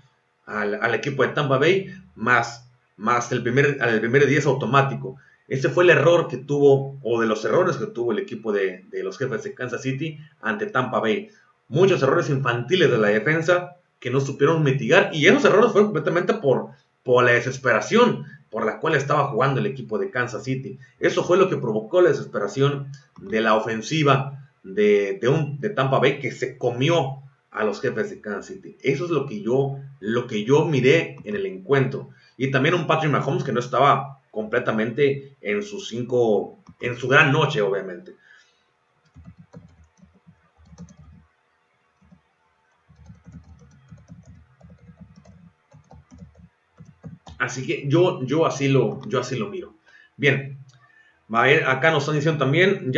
[0.45, 5.17] al, al, equipo de Tampa Bay, más, más el primer, el primer 10 automático.
[5.51, 8.85] Ese fue el error que tuvo, o de los errores que tuvo el equipo de,
[9.03, 11.29] los jefes de Kansas City ante Tampa Bay.
[11.67, 16.35] muchos errores infantiles de la defensa que no supieron mitigar y esos errores fueron completamente
[16.35, 16.69] por,
[17.03, 20.79] por la desesperación por la cual estaba jugando el equipo de Kansas City.
[21.01, 26.21] Eso fue lo que provocó la desesperación de la ofensiva de, un, de Tampa Bay
[26.21, 28.77] que se comió a los jefes de Kansas City.
[28.83, 32.11] Eso es lo que yo, lo que yo miré en el encuentro.
[32.37, 37.33] Y también un Patrick Mahomes que no estaba completamente en sus cinco, en su gran
[37.33, 38.15] noche, obviamente.
[47.39, 49.75] Así que yo, yo, así, lo, yo así lo miro.
[50.17, 50.61] Bien,
[51.67, 52.93] acá nos están diciendo también,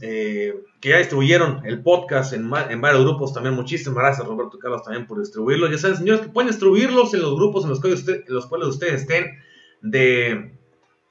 [0.00, 3.54] eh, que ya distribuyeron el podcast en, en, varios grupos también.
[3.54, 5.70] Muchísimas gracias, Roberto Carlos, también por distribuirlo.
[5.70, 9.02] Ya saben, señores, que pueden distribuirlos en los grupos en los cuales, los cuales ustedes
[9.02, 9.38] estén,
[9.80, 10.53] de,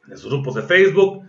[0.08, 1.24] de, sus grupos de Facebook.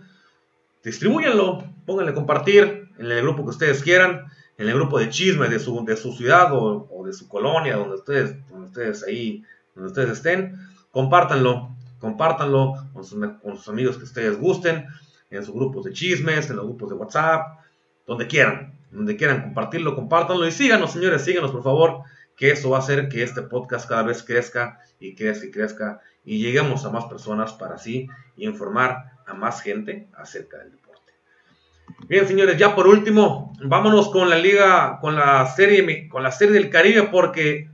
[0.83, 4.25] Distribúyanlo, pónganle compartir en el grupo que ustedes quieran,
[4.57, 7.77] en el grupo de chismes de su, de su ciudad o, o de su colonia,
[7.77, 10.57] donde ustedes, donde ustedes ahí, donde ustedes estén
[10.95, 14.87] compártanlo, compártanlo con sus, amigos que ustedes gusten,
[15.29, 17.59] en sus grupos de chismes, en los grupos de WhatsApp,
[18.07, 22.03] donde quieran, donde quieran compartirlo, compártanlo y síganos, señores, síganos por favor,
[22.37, 26.01] que eso va a hacer que este podcast cada vez crezca y crezca y crezca
[26.25, 28.07] y lleguemos a más personas para así
[28.37, 31.13] informar a más gente acerca del deporte.
[32.07, 36.55] Bien, señores, ya por último, vámonos con la liga, con la serie, con la serie
[36.55, 37.69] del Caribe porque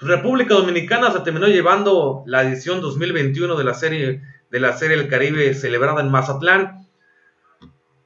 [0.00, 5.08] República Dominicana se terminó llevando la edición 2021 de la serie de la serie del
[5.08, 6.86] Caribe celebrada en Mazatlán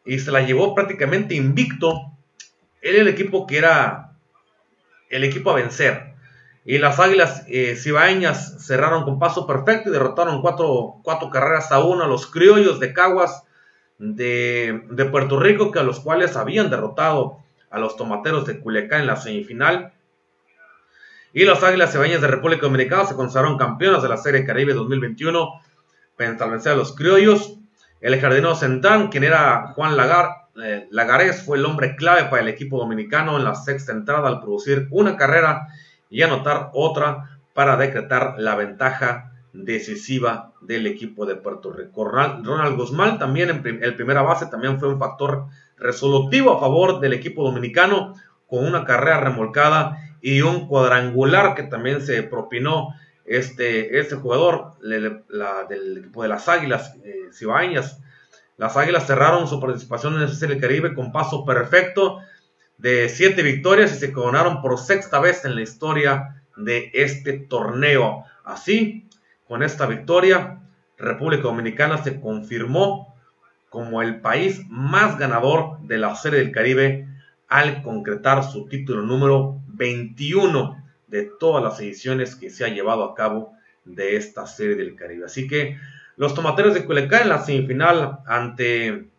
[0.05, 1.93] y se la llevó prácticamente invicto.
[2.81, 4.17] Era el equipo que era
[5.09, 6.12] el equipo a vencer.
[6.65, 11.81] Y las Águilas eh, Cibaeñas cerraron con paso perfecto y derrotaron cuatro, cuatro, carreras a
[11.81, 13.43] uno a los criollos de Caguas
[13.99, 17.39] de, Puerto Rico, que a los cuales habían derrotado
[17.71, 19.93] a los tomateros de Culiacán en la semifinal.
[21.33, 25.49] Y los Águilas Cebañas de República Dominicana se consagraron campeonas de la Serie Caribe 2021
[26.17, 27.59] para vencer a los criollos.
[28.01, 32.49] El jardinero central, quien era Juan Lagar, eh, Lagares, fue el hombre clave para el
[32.49, 35.69] equipo dominicano en la sexta entrada al producir una carrera
[36.13, 42.05] y anotar otra para decretar la ventaja decisiva del equipo de Puerto Rico.
[42.05, 45.47] Ronald Guzmán también en el primera base también fue un factor
[45.77, 48.15] resolutivo a favor del equipo dominicano
[48.47, 52.95] con una carrera remolcada y un cuadrangular que también se propinó
[53.25, 58.01] este, este jugador del equipo de las Águilas eh, Cibaeñas.
[58.59, 62.21] Las Águilas cerraron su participación en el Caribe con paso perfecto
[62.83, 68.25] de siete victorias y se coronaron por sexta vez en la historia de este torneo.
[68.45, 69.09] Así,
[69.47, 70.59] con esta victoria,
[70.99, 73.15] República Dominicana se confirmó
[73.69, 77.07] como el país más ganador de la Serie del Caribe
[77.47, 83.15] al concretar su título número 21 de todas las ediciones que se ha llevado a
[83.15, 83.53] cabo
[83.85, 85.27] de esta serie del Caribe.
[85.27, 85.79] Así que
[86.17, 89.12] los tomateros de Culiacán en la semifinal ante,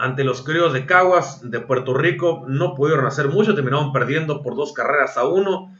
[0.00, 4.56] ante los criollos de Caguas de Puerto Rico no pudieron hacer mucho, terminaron perdiendo por
[4.56, 5.76] dos carreras a uno.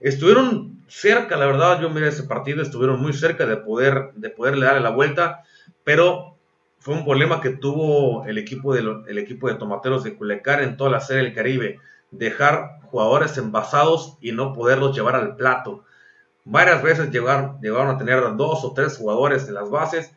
[0.00, 4.64] Estuvieron cerca, la verdad, yo miré ese partido, estuvieron muy cerca de poder de poderle
[4.64, 5.44] darle la vuelta,
[5.84, 6.38] pero
[6.78, 10.78] fue un problema que tuvo el equipo de, el equipo de tomateros de Culiacán en
[10.78, 11.78] toda la serie del Caribe
[12.10, 15.84] dejar jugadores envasados y no poderlos llevar al plato.
[16.46, 20.10] Varias veces llegaron, a tener dos o tres jugadores en las bases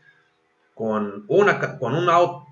[0.74, 2.44] con, una, con un out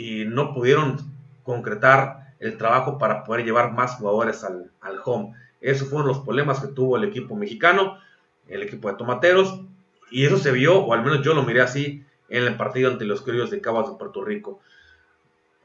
[0.00, 0.96] y no pudieron
[1.42, 5.34] concretar el trabajo para poder llevar más jugadores al, al home.
[5.60, 7.98] Esos fueron los problemas que tuvo el equipo mexicano,
[8.48, 9.60] el equipo de tomateros,
[10.10, 13.04] y eso se vio, o al menos yo lo miré así, en el partido ante
[13.04, 14.60] los criollos de Cabas de Puerto Rico.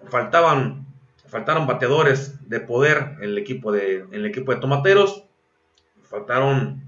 [0.10, 0.86] Faltaban
[1.28, 5.24] faltaron bateadores de poder en el equipo de, en el equipo de tomateros.
[6.04, 6.82] Faltaron,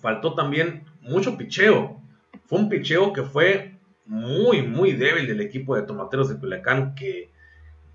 [0.00, 1.98] faltó también mucho picheo.
[2.46, 3.71] Fue un picheo que fue
[4.06, 7.30] muy, muy débil del equipo de tomateros de Culiacán que,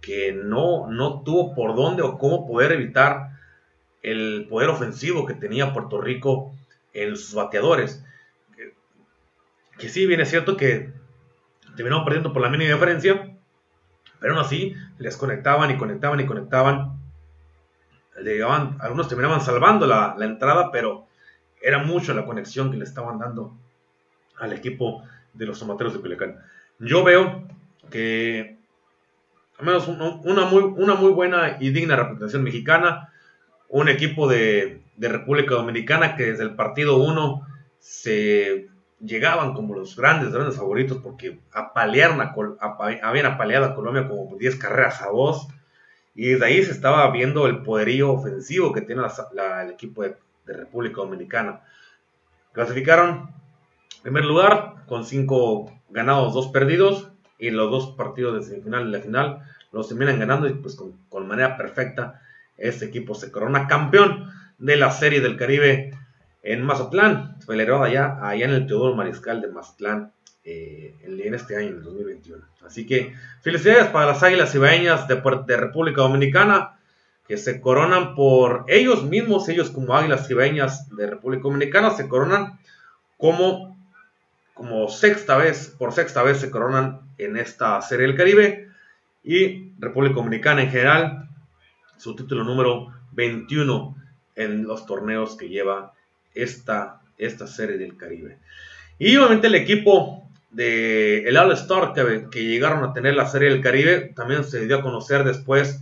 [0.02, 3.38] que no, no tuvo por dónde o cómo poder evitar
[4.02, 6.54] el poder ofensivo que tenía Puerto Rico
[6.94, 8.04] en sus bateadores.
[9.78, 10.92] Que, sí, bien es cierto que
[11.76, 13.36] terminaron perdiendo por la mínima diferencia,
[14.20, 17.00] pero aún así, les conectaban y conectaban y conectaban.
[18.24, 21.06] llegaban, algunos terminaban salvando la, entrada, pero
[21.62, 23.56] era mucho la conexión que le estaban dando
[24.40, 25.04] al equipo
[25.38, 26.40] de los tomateros de Culiacán.
[26.80, 27.48] Yo veo
[27.90, 28.58] que
[29.58, 33.12] al menos una muy, una muy buena y digna representación mexicana,
[33.70, 37.48] un equipo de, de República Dominicana que desde el partido 1
[37.80, 38.68] se
[39.00, 42.34] llegaban como los grandes, grandes favoritos porque apalearon a,
[43.04, 45.48] habían apaleado a Colombia como 10 carreras a 2
[46.16, 50.16] Y desde ahí se estaba viendo el poderío ofensivo que tiene el equipo de,
[50.46, 51.60] República Dominicana.
[52.54, 53.32] Clasificaron
[54.08, 57.12] primer lugar con 5 ganados, 2 perdidos.
[57.38, 59.40] Y los dos partidos de semifinal y la final
[59.74, 62.22] los terminan ganando y pues con, manera perfecta
[62.58, 65.94] este equipo se corona campeón de la Serie del Caribe
[66.42, 71.68] en Mazatlán, celebrado allá, allá en el Teodoro Mariscal de Mazatlán eh, en este año,
[71.68, 72.44] en el 2021.
[72.66, 76.80] Así que felicidades para las Águilas Ibaeñas de, de República Dominicana,
[77.28, 82.58] que se coronan por ellos mismos, ellos como Águilas Ibaeñas de República Dominicana, se coronan
[83.18, 83.77] como,
[84.58, 88.70] como sexta vez, por sexta vez se coronan en esta Serie del Caribe
[89.24, 91.30] y República Dominicana en general,
[91.98, 93.96] su título número 21
[94.36, 95.94] en los torneos que lleva
[96.34, 98.40] esta, esta serie del Caribe.
[99.00, 103.62] Y obviamente el equipo de el All Star que, llegaron a tener la serie del
[103.62, 105.82] Caribe también se dio a conocer después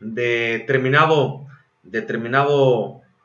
[0.00, 1.46] de terminado,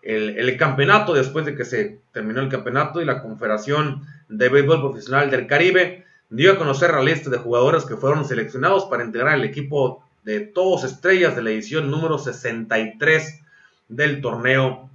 [0.02, 5.30] el, campeonato, después de que se terminó el campeonato y la Confederación de Béisbol Profesional
[5.30, 9.44] del Caribe dio a conocer la lista de jugadores que fueron seleccionados para integrar el
[9.44, 13.42] equipo de todos estrellas de la edición número 63
[13.88, 14.90] del torneo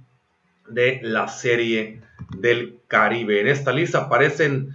[0.67, 2.01] de la Serie
[2.37, 3.41] del Caribe.
[3.41, 4.71] En esta lista aparecen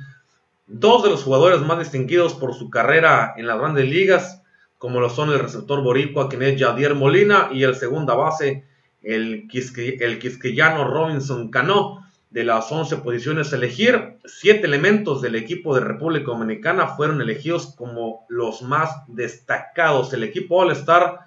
[0.67, 4.43] dos de los jugadores más distinguidos por su carrera en las grandes ligas,
[4.79, 8.65] como lo son el receptor boricua, quien es Jadier Molina, y el segunda base,
[9.03, 12.07] el, el quisquillano Robinson Cano.
[12.31, 18.25] De las 11 posiciones elegir, siete elementos del equipo de República Dominicana fueron elegidos como
[18.29, 20.13] los más destacados.
[20.13, 21.19] El equipo All-Star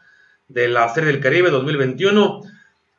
[0.47, 2.41] de la Serie del Caribe 2021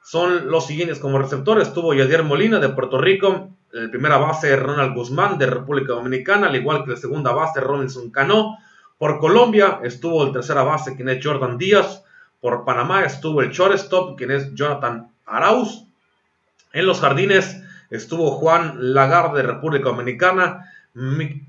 [0.03, 1.69] son los siguientes como receptores.
[1.69, 6.57] Estuvo Yadier Molina de Puerto Rico, el primera base Ronald Guzmán de República Dominicana, al
[6.57, 8.59] igual que la segunda base Robinson Cano.
[8.99, 12.04] Por Colombia estuvo el tercera base, es Jordan Díaz.
[12.45, 15.87] Por Panamá estuvo el shortstop, quien es Jonathan Arauz.
[16.75, 20.71] En los jardines estuvo Juan Lagarde de República Dominicana,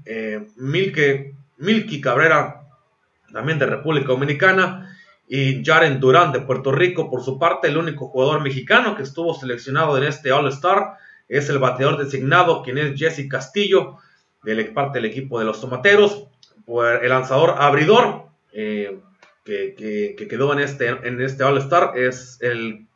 [0.06, 2.62] eh, Milky Cabrera
[3.34, 7.12] también de República Dominicana y Jaren Durán de Puerto Rico.
[7.12, 10.94] Por su parte, el único jugador mexicano que estuvo seleccionado en este All-Star
[11.28, 13.98] es el bateador designado, quien es Jesse Castillo,
[14.44, 16.30] de parte del equipo de los Tomateros.
[17.02, 18.98] El lanzador abridor eh,
[19.46, 22.40] que, quedó en este, en este All-Star es,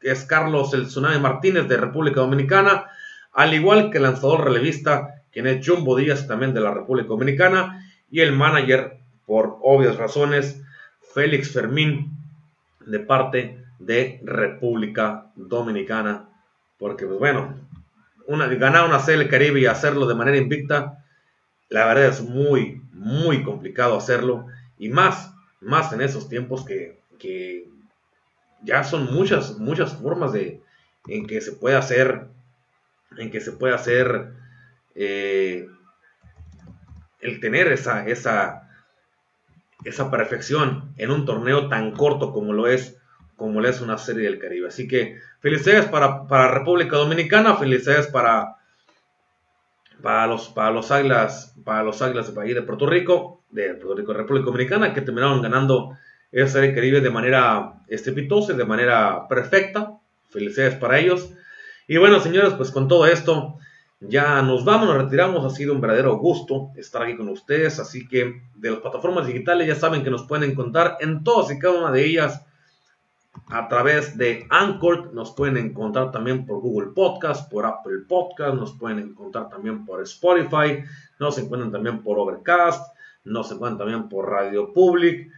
[0.02, 2.88] es Carlos El Tsunami Martínez de República Dominicana,
[3.32, 7.86] al igual que el lanzador relevista, quien es Jumbo Díaz también de la República Dominicana,
[8.10, 8.97] y el manager,
[9.28, 10.62] por obvias razones,
[11.14, 12.18] Félix Fermín
[12.84, 16.30] de parte de República Dominicana.
[16.80, 17.56] Porque, pues bueno,
[18.26, 21.06] una, ganar una serie del Caribe y hacerlo de manera invicta,
[21.70, 24.47] la verdad es muy, muy complicado hacerlo.
[24.80, 25.32] Y más,
[25.62, 27.68] más en esos tiempos que, que
[28.64, 30.62] ya son muchas, muchas formas de,
[31.07, 32.28] en que se puede hacer,
[33.18, 34.34] en que se puede hacer
[34.95, 35.68] eh,
[37.22, 38.70] el tener esa, esa,
[39.84, 42.95] esa perfección en un torneo tan corto como lo es
[43.36, 44.68] como lo es una serie del Caribe.
[44.68, 48.57] Así que felicidades para, para República Dominicana, felicidades para,
[50.01, 53.95] para los para los águilas, para los águilas de país de Puerto Rico, de Puerto
[53.95, 55.97] Rico, República Dominicana, que terminaron ganando
[56.32, 59.93] esa serie Caribe de manera estrepitosa, de manera perfecta.
[60.30, 61.32] Felicidades para ellos.
[61.88, 63.58] Y bueno, señores, pues con todo esto
[64.00, 65.43] ya nos vamos, nos retiramos.
[65.43, 67.80] Ha sido un verdadero gusto estar aquí con ustedes.
[67.80, 71.60] Así que de las plataformas digitales ya saben que nos pueden encontrar en todas y
[71.60, 72.45] cada una de ellas
[73.47, 75.14] a través de Anchor.
[75.14, 78.54] Nos pueden encontrar también por Google Podcast, por Apple Podcast.
[78.54, 80.84] Nos pueden encontrar también por Spotify.
[81.20, 82.99] Nos encuentran también por Overcast.
[83.30, 85.32] Nos encuentran también por Radio Public.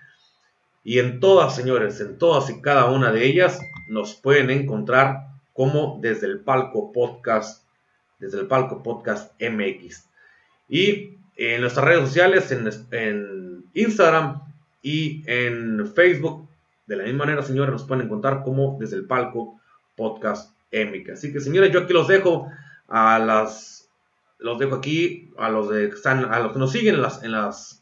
[0.84, 6.00] Y en todas, señores, en todas y cada una de ellas nos pueden encontrar como
[6.02, 7.62] desde el palco podcast
[8.22, 10.08] desde el palco podcast MX.
[10.70, 12.52] Y en nuestras redes sociales,
[12.92, 14.42] en, Instagram
[14.82, 16.48] y en Facebook,
[16.86, 19.60] de la misma manera, señores, nos pueden encontrar como desde el palco
[19.96, 21.10] podcast MX.
[21.14, 22.48] Así que, señores, yo aquí los dejo
[22.88, 23.90] a las,
[24.38, 27.81] los dejo aquí a los de, a los que nos siguen en las, en las,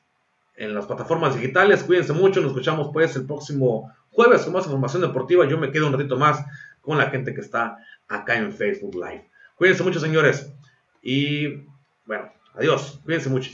[0.59, 1.83] en las plataformas digitales.
[1.83, 5.47] Cuídense mucho, nos escuchamos pues el próximo jueves con más información deportiva.
[5.47, 6.45] Yo me quedo un ratito más
[6.81, 9.29] con la gente que está acá en Facebook Live.
[9.55, 10.53] Cuídense mucho, señores.
[11.01, 11.63] Y
[12.05, 12.99] bueno, adiós.
[13.05, 13.51] Cuídense mucho.